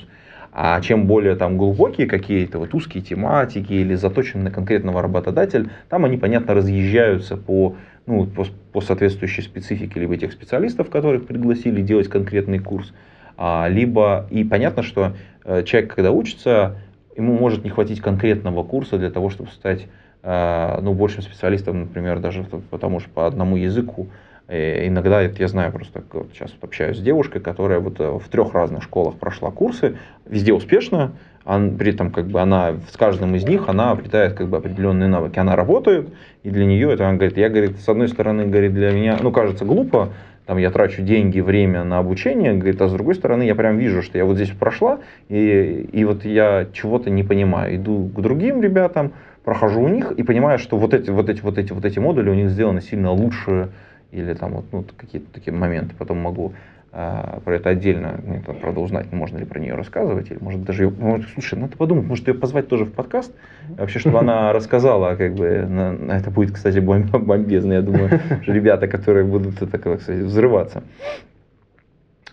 [0.52, 6.04] А чем более там глубокие какие-то вот узкие тематики или заточены на конкретного работодателя, там
[6.04, 12.08] они, понятно, разъезжаются по, ну, по, по соответствующей специфике либо тех специалистов, которых пригласили делать
[12.08, 12.92] конкретный курс,
[13.36, 15.12] а, либо и понятно, что
[15.44, 16.76] э, человек, когда учится,
[17.16, 19.86] ему может не хватить конкретного курса для того, чтобы стать
[20.22, 24.08] э, ну, большим специалистом, например, даже по- потому что по одному языку.
[24.48, 28.28] Э, Иногда, я знаю, просто вот сейчас вот общаюсь с девушкой, которая вот э, в
[28.28, 31.12] трех разных школах прошла курсы, везде успешно,
[31.44, 35.08] а при этом как бы она с каждым из них она обретает как бы определенные
[35.08, 35.38] навыки.
[35.38, 36.08] Она работает,
[36.42, 39.30] и для нее это, она говорит, я, говорит, с одной стороны, говорит, для меня, ну,
[39.32, 40.10] кажется глупо,
[40.46, 44.00] там я трачу деньги, время на обучение, говорит, а с другой стороны, я прям вижу,
[44.00, 47.76] что я вот здесь прошла, и, и вот я чего-то не понимаю.
[47.76, 49.12] Иду к другим ребятам,
[49.44, 52.30] прохожу у них и понимаю, что вот эти, вот эти, вот эти, вот эти модули
[52.30, 53.68] у них сделаны сильно лучше,
[54.10, 55.94] или там вот ну, какие-то такие моменты.
[55.98, 56.54] Потом могу
[56.90, 60.64] а, про это отдельно, мне это, правда, узнать, можно ли про нее рассказывать, или может
[60.64, 63.30] даже ее, может, слушай, надо подумать, может ее позвать тоже в подкаст,
[63.76, 68.88] вообще, чтобы она рассказала, как бы, на, это будет, кстати, бом- бомбезно, я думаю, ребята,
[68.88, 70.82] которые будут это, сказать, взрываться.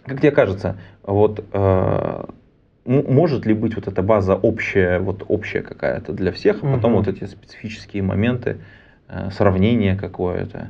[0.05, 2.25] Как тебе кажется, вот э,
[2.85, 6.99] может ли быть вот эта база общая, вот общая какая-то для всех, а потом Мгм.
[6.99, 8.57] вот эти специфические моменты,
[9.09, 10.69] э, сравнение какое-то,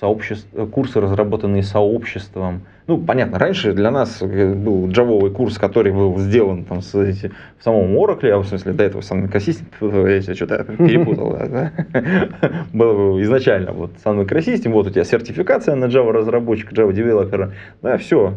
[0.00, 2.62] сообщество, курсы, разработанные сообществом.
[2.86, 7.62] Ну, понятно, раньше для нас э, был джавовый курс, который был сделан там, с, в
[7.62, 9.66] самом Oracle, а в смысле до этого Sun Microsystem,
[10.26, 11.36] я что-то перепутал.
[11.38, 11.72] Да?
[12.72, 17.52] Был изначально вот Sun Microsystem, вот у тебя сертификация на Java разработчика, Java девелопера,
[17.82, 18.34] да, все,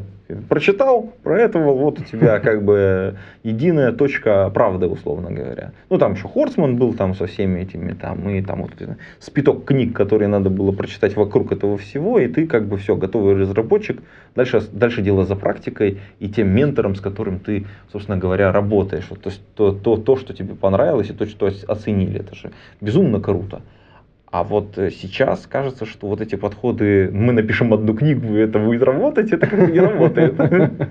[0.49, 5.71] прочитал, проэтовал, вот у тебя как бы единая точка правды, условно говоря.
[5.89, 8.71] Ну, там еще Хорцман был там со всеми этими, там, и там вот
[9.19, 13.35] спиток книг, которые надо было прочитать вокруг этого всего, и ты как бы все, готовый
[13.35, 14.01] разработчик.
[14.35, 19.05] Дальше, дальше дело за практикой и тем ментором, с которым ты, собственно говоря, работаешь.
[19.09, 22.51] Вот, то есть то, то, то, что тебе понравилось, и то, что оценили, это же
[22.81, 23.61] безумно круто.
[24.33, 28.81] А вот э, сейчас кажется, что вот эти подходы, мы напишем одну книгу, это будет
[28.81, 30.33] работать, это как не работает.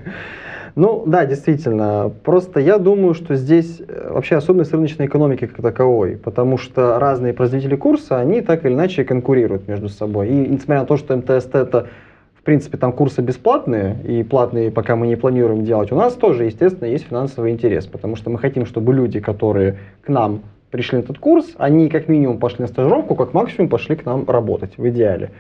[0.74, 2.10] Ну да, действительно.
[2.24, 7.34] Просто я думаю, что здесь э, вообще особенность рыночной экономики как таковой, потому что разные
[7.34, 10.28] производители курса, они так или иначе конкурируют между собой.
[10.28, 11.88] И несмотря на то, что МТСТ это
[12.34, 16.44] в принципе, там курсы бесплатные, и платные пока мы не планируем делать, у нас тоже,
[16.44, 21.02] естественно, есть финансовый интерес, потому что мы хотим, чтобы люди, которые к нам пришли на
[21.02, 24.88] этот курс, они как минимум пошли на стажировку, как максимум пошли к нам работать, в
[24.88, 25.30] идеале.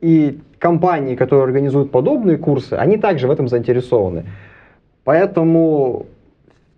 [0.00, 4.24] И компании, которые организуют подобные курсы, они также в этом заинтересованы.
[5.02, 6.06] Поэтому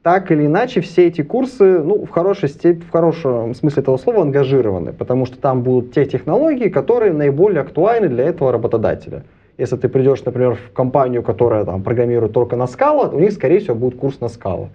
[0.02, 4.22] так или иначе все эти курсы, ну, в, хорошей степени, в хорошем смысле этого слова,
[4.22, 9.24] ангажированы, потому что там будут те технологии, которые наиболее актуальны для этого работодателя.
[9.58, 13.58] Если ты придешь, например, в компанию, которая там программирует только на скала, у них, скорее
[13.58, 14.70] всего, будет курс на скала.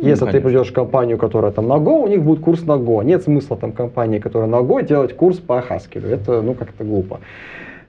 [0.00, 2.72] Если ну, ты придешь в компанию, которая там на Go, у них будет курс на
[2.72, 3.04] Go.
[3.04, 6.06] Нет смысла там компании, которая на Go, делать курс по Haskell.
[6.08, 7.20] Это, ну, как-то глупо.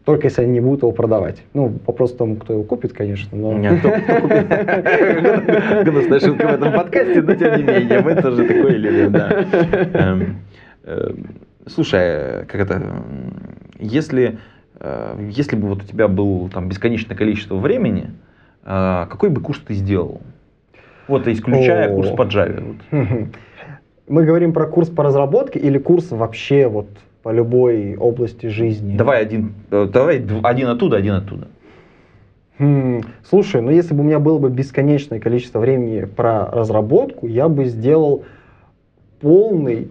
[0.05, 1.43] Только если они не будут его продавать.
[1.53, 3.51] Ну, вопрос в том, кто его купит, конечно, но...
[3.53, 4.47] Нет, кто, кто купит?
[5.83, 9.45] Гнусная шутка в этом подкасте, но тем не менее, мы тоже такое любим, да.
[9.93, 10.37] Эм,
[10.85, 11.25] эм,
[11.65, 12.81] слушай, как это,
[13.79, 14.39] если,
[14.79, 18.11] э, если бы вот у тебя было там бесконечное количество времени,
[18.63, 20.21] э, какой бы курс ты сделал?
[21.07, 21.95] Вот исключая О.
[21.95, 22.75] курс по Java.
[22.91, 23.07] Вот.
[24.07, 26.87] Мы говорим про курс по разработке или курс вообще вот
[27.23, 28.95] по любой области жизни?
[28.95, 31.47] Давай один, э, давай один оттуда, один оттуда.
[32.57, 37.49] Хм, слушай, ну если бы у меня было бы бесконечное количество времени про разработку, я
[37.49, 38.23] бы сделал
[39.19, 39.89] полный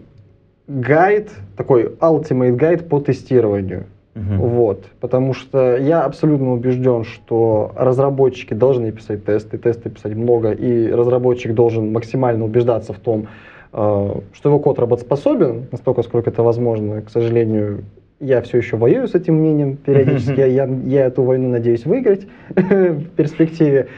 [0.67, 3.85] гайд, такой ultimate гайд по тестированию.
[4.17, 4.47] Угу.
[4.47, 10.91] Вот, потому что я абсолютно убежден, что разработчики должны писать тесты, тесты писать много, и
[10.91, 13.29] разработчик должен максимально убеждаться в том,
[13.75, 17.03] э, что его код работоспособен, настолько, сколько это возможно.
[17.03, 17.85] К сожалению,
[18.19, 23.05] я все еще воюю с этим мнением периодически, я, я эту войну надеюсь выиграть в
[23.17, 23.89] перспективе.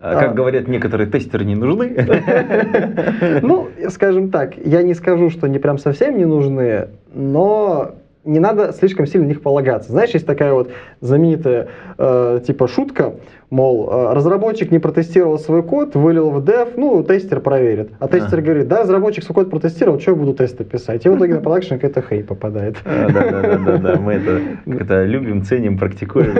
[0.00, 1.96] А, как а, говорят некоторые, тестеры не нужны.
[3.42, 8.72] Ну, скажем так, я не скажу, что они прям совсем не нужны, но не надо
[8.72, 9.92] слишком сильно на них полагаться.
[9.92, 13.14] Знаешь, есть такая вот знаменитая э, типа шутка,
[13.48, 17.92] мол, э, разработчик не протестировал свой код, вылил в dev, ну, тестер проверит.
[17.98, 18.42] А тестер а.
[18.42, 21.06] говорит, да, разработчик свой код протестировал, что я буду тесты писать?
[21.06, 22.76] И в итоге на продакшн какая-то хрень попадает.
[22.84, 26.34] Да-да-да, мы это любим, ценим, практикуем.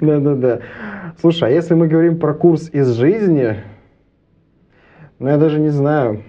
[0.00, 0.60] Да-да-да.
[1.20, 3.56] Слушай, а если мы говорим про курс из жизни,
[5.18, 6.22] ну, я даже не знаю,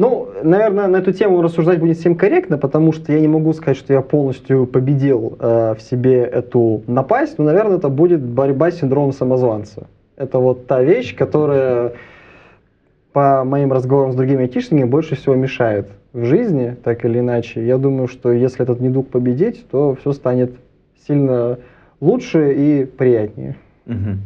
[0.00, 3.76] ну, наверное, на эту тему рассуждать будет всем корректно, потому что я не могу сказать,
[3.76, 8.78] что я полностью победил э, в себе эту напасть, но, наверное, это будет борьба с
[8.78, 9.88] синдромом самозванца.
[10.16, 11.92] Это вот та вещь, которая
[13.12, 17.66] по моим разговорам с другими айтишниками больше всего мешает в жизни, так или иначе.
[17.66, 20.52] Я думаю, что если этот недуг победить, то все станет
[21.06, 21.58] сильно
[22.00, 23.56] лучше и приятнее.
[23.86, 24.16] Угу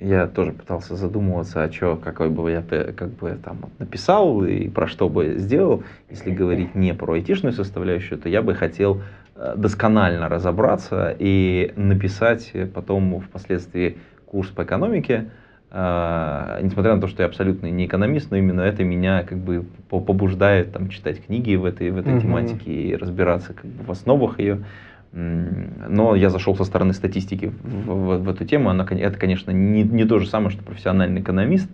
[0.00, 4.86] я тоже пытался задумываться, а что, какой бы я как бы там написал и про
[4.86, 5.82] что бы сделал.
[6.08, 9.02] Если говорить не про айтишную составляющую, то я бы хотел
[9.36, 15.30] э, досконально разобраться и написать потом впоследствии курс по экономике,
[15.72, 19.64] Uh, несмотря на то, что я абсолютно не экономист, но именно это меня как бы
[19.88, 22.22] побуждает там, читать книги в этой, в этой uh-huh.
[22.22, 24.64] тематике и разбираться как бы, в основах ее.
[25.12, 28.70] Но я зашел со стороны статистики в, в, в эту тему.
[28.70, 31.68] Она, это, конечно, не, не то же самое, что профессиональный экономист.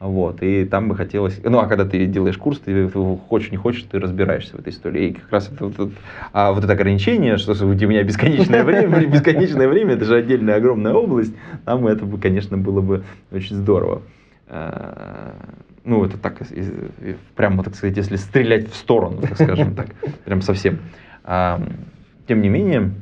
[0.00, 1.38] Вот, и там бы хотелось...
[1.44, 5.08] Ну, а когда ты делаешь курс, ты хочешь, не хочешь, ты разбираешься в этой истории.
[5.08, 5.92] И как раз это вот,
[6.32, 10.94] а вот это ограничение, что у меня бесконечное время, бесконечное время, это же отдельная огромная
[10.94, 11.34] область,
[11.66, 14.00] там это бы, конечно, было бы очень здорово.
[14.48, 15.34] А,
[15.84, 16.38] ну, это так,
[17.36, 19.88] прямо, так сказать, если стрелять в сторону, так скажем так,
[20.24, 20.78] прям совсем.
[22.26, 22.92] Тем не менее,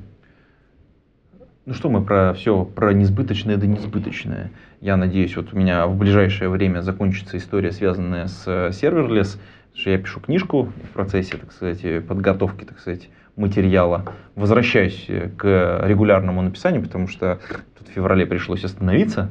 [1.67, 4.51] ну что мы про все, про несбыточное да несбыточное.
[4.81, 9.33] Я надеюсь, вот у меня в ближайшее время закончится история, связанная с серверлес.
[9.71, 14.05] Потому что я пишу книжку в процессе, так сказать, подготовки, так сказать, материала.
[14.35, 15.07] Возвращаюсь
[15.37, 17.39] к регулярному написанию, потому что
[17.79, 19.31] тут в феврале пришлось остановиться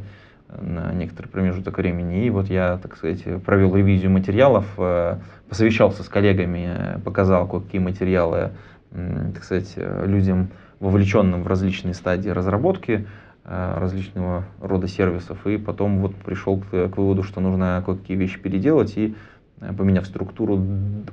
[0.49, 2.25] на некоторый промежуток времени.
[2.25, 5.17] И вот я, так сказать, провел ревизию материалов, э,
[5.49, 8.51] посовещался с коллегами, показал, какие материалы,
[8.91, 13.07] так сказать, людям, вовлеченным в различные стадии разработки
[13.43, 18.39] э, различного рода сервисов, и потом вот пришел к, к выводу, что нужно кое-какие вещи
[18.39, 19.15] переделать и,
[19.59, 20.61] э, поменяв структуру,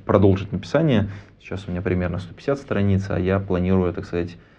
[0.04, 1.08] продолжить написание.
[1.40, 4.53] Сейчас у меня примерно 150 страниц, а я планирую, так сказать, Э,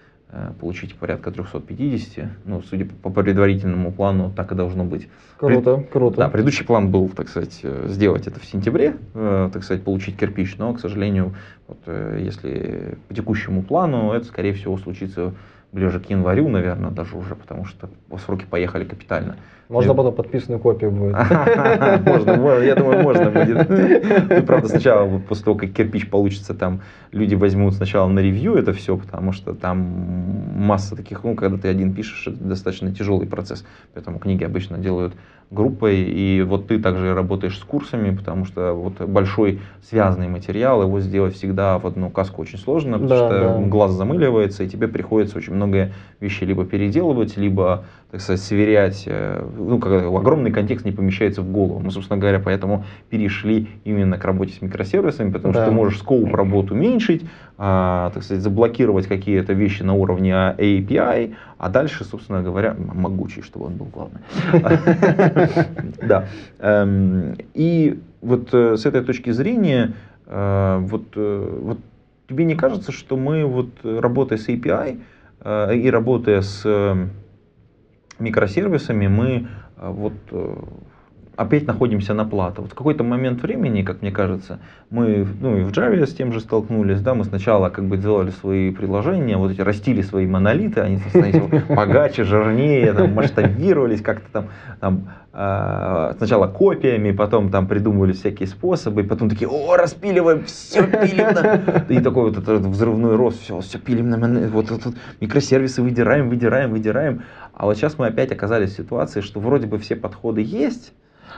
[0.60, 2.26] получить порядка 350.
[2.46, 5.08] Ну, судя по предварительному плану, так и должно быть.
[5.38, 5.90] Круто, Пред...
[5.90, 6.18] круто.
[6.18, 10.18] Да, предыдущий план был, так сказать, э, сделать это в сентябре, э, так сказать, получить
[10.18, 11.36] кирпич, но, к сожалению,
[11.68, 11.80] вот,
[12.20, 15.34] если по текущему плану, это, скорее всего, случится
[15.76, 17.90] ближе к январю, наверное, даже уже, потому что
[18.26, 19.36] сроки поехали капитально.
[19.68, 21.16] Можно потом подписанную копию будет.
[22.06, 24.46] Можно, я думаю, можно будет.
[24.46, 28.96] Правда, сначала, после того, как кирпич получится, там люди возьмут сначала на ревью это все,
[28.96, 29.80] потому что там
[30.56, 33.66] масса таких, ну, когда ты один пишешь, это достаточно тяжелый процесс.
[33.96, 35.16] Поэтому книги обычно делают
[35.52, 41.00] группой, и вот ты также работаешь с курсами, потому что вот большой связанный материал, его
[41.00, 43.68] сделать всегда в одну каску очень сложно, потому да, что да.
[43.68, 49.46] глаз замыливается, и тебе приходится очень много вещей либо переделывать, либо, так сказать, сверять, э,
[49.58, 51.80] ну, как, огромный контекст не помещается в голову.
[51.80, 55.62] Мы, собственно говоря, поэтому перешли именно к работе с микросервисами, потому да.
[55.62, 57.26] что ты можешь скоуп работу уменьшить,
[57.58, 63.66] а, так сказать, заблокировать какие-то вещи на уровне API, а дальше, собственно говоря, могучий, чтобы
[63.66, 64.22] он был главный.
[66.02, 66.26] Да.
[66.60, 69.94] Эм, и вот э, с этой точки зрения,
[70.28, 71.80] э, вот, вот
[72.30, 75.00] тебе не кажется, что мы, вот работая с API
[75.76, 76.66] и работая с
[78.20, 79.48] микросервисами, мы
[79.78, 80.14] вот
[81.36, 82.62] опять находимся на плато.
[82.62, 84.60] Вот в какой-то момент времени, как мне кажется,
[84.90, 88.32] мы ну, и в Java с тем же столкнулись, да, мы сначала как бы делали
[88.32, 94.50] свои приложения, вот эти растили свои монолиты, они становились богаче, жирнее, там, масштабировались как-то там,
[94.80, 100.84] там э, сначала копиями, потом там придумывали всякие способы, и потом такие, о, распиливаем, все
[100.84, 101.86] пилим на...
[101.90, 104.18] И такой вот этот взрывной рост, все, все пилим на
[104.50, 107.24] вот, вот, вот микросервисы выдираем, выдираем, выдираем.
[107.54, 110.94] А вот сейчас мы опять оказались в ситуации, что вроде бы все подходы есть,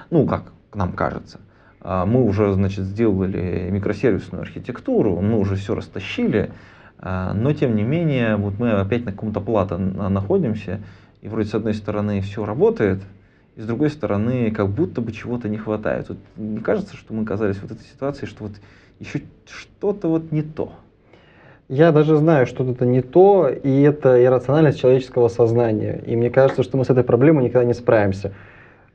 [0.10, 1.40] ну, как нам кажется.
[1.82, 6.52] А, мы уже, значит, сделали микросервисную архитектуру, мы уже все растащили,
[7.00, 10.82] а, но тем не менее, вот мы опять на каком-то плато находимся,
[11.22, 13.02] и вроде с одной стороны все работает,
[13.56, 16.10] и с другой стороны, как будто бы чего-то не хватает.
[16.10, 18.54] Вот не кажется, что мы оказались в этой ситуации, что вот
[19.00, 20.74] еще что-то вот не то.
[21.70, 26.02] Я даже знаю, что это не то, и это иррациональность человеческого сознания.
[26.06, 28.34] И мне кажется, что мы с этой проблемой никогда не справимся.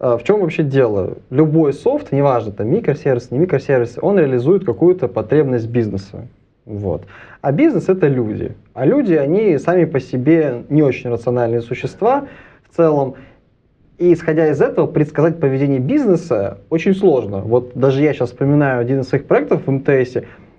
[0.03, 1.19] А, в чем вообще дело?
[1.31, 6.27] Любой софт, неважно, там микросервис, не микросервис, он реализует какую-то потребность бизнеса.
[6.67, 7.05] Вот.
[7.41, 8.57] А бизнес это люди.
[8.75, 12.27] А люди, они сами по себе не очень рациональные существа
[12.69, 13.15] в целом.
[13.99, 17.39] И исходя из этого, предсказать поведение бизнеса очень сложно.
[17.39, 20.17] Вот даже я сейчас вспоминаю один из своих проектов в МТС,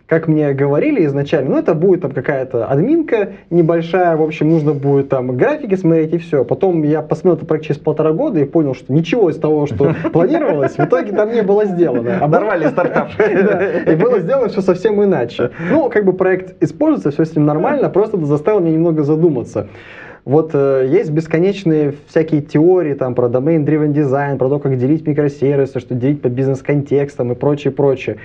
[0.08, 5.10] как мне говорили изначально, ну это будет там какая-то админка небольшая, в общем, нужно будет
[5.10, 6.44] там графики смотреть и все.
[6.44, 9.96] Потом я посмотрел этот проект через полтора года и понял, что ничего из того, что
[10.14, 12.20] планировалось, в итоге там не было сделано.
[12.20, 13.10] Оборвали стартап.
[13.88, 15.52] И было сделано все совсем иначе.
[15.72, 19.68] Ну, как бы проект используется, все с ним нормально, просто это заставило меня немного задуматься.
[20.26, 25.80] Вот э, есть бесконечные всякие теории там про domain-driven design, про то, как делить микросервисы,
[25.80, 28.18] что делить по бизнес-контекстам и прочее, прочее.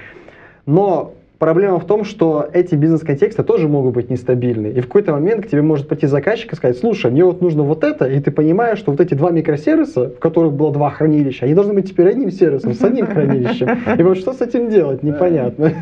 [0.64, 4.66] Но Проблема в том, что эти бизнес-контексты тоже могут быть нестабильны.
[4.68, 7.62] И в какой-то момент к тебе может прийти заказчик и сказать, слушай, мне вот нужно
[7.62, 11.44] вот это, и ты понимаешь, что вот эти два микросервиса, в которых было два хранилища,
[11.44, 13.68] они должны быть теперь одним сервисом, с одним хранилищем.
[13.96, 15.72] И вот что с этим делать, непонятно.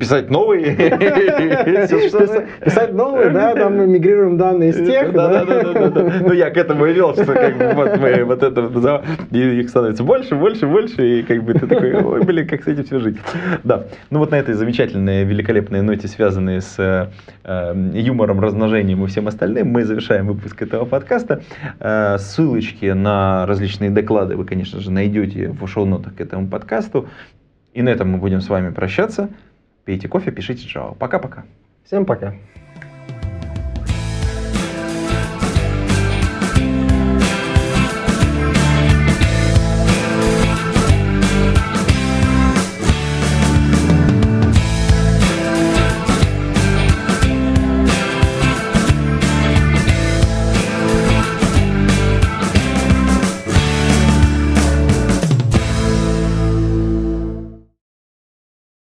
[0.00, 0.74] Писать новые?
[2.64, 5.12] Писать новые, да, там мы мигрируем данные из тех.
[5.12, 6.12] Да, да, да, да.
[6.26, 8.68] Ну, я к этому и вел, что как бы вот мы вот это,
[9.30, 12.82] их становится больше, больше, больше, и как бы ты такой, ой, блин, как с этим
[12.82, 13.16] все жить.
[13.62, 19.06] Да, ну вот на этой замечательной замечательные, великолепные ноте, связанные с э, юмором, размножением и
[19.06, 21.42] всем остальным, мы завершаем выпуск этого подкаста.
[21.78, 27.06] Э, ссылочки на различные доклады вы, конечно же, найдете в шоу-нотах к этому подкасту.
[27.74, 29.28] И на этом мы будем с вами прощаться.
[29.84, 30.96] Пейте кофе, пишите Java.
[30.96, 31.44] Пока-пока.
[31.84, 32.32] Всем пока.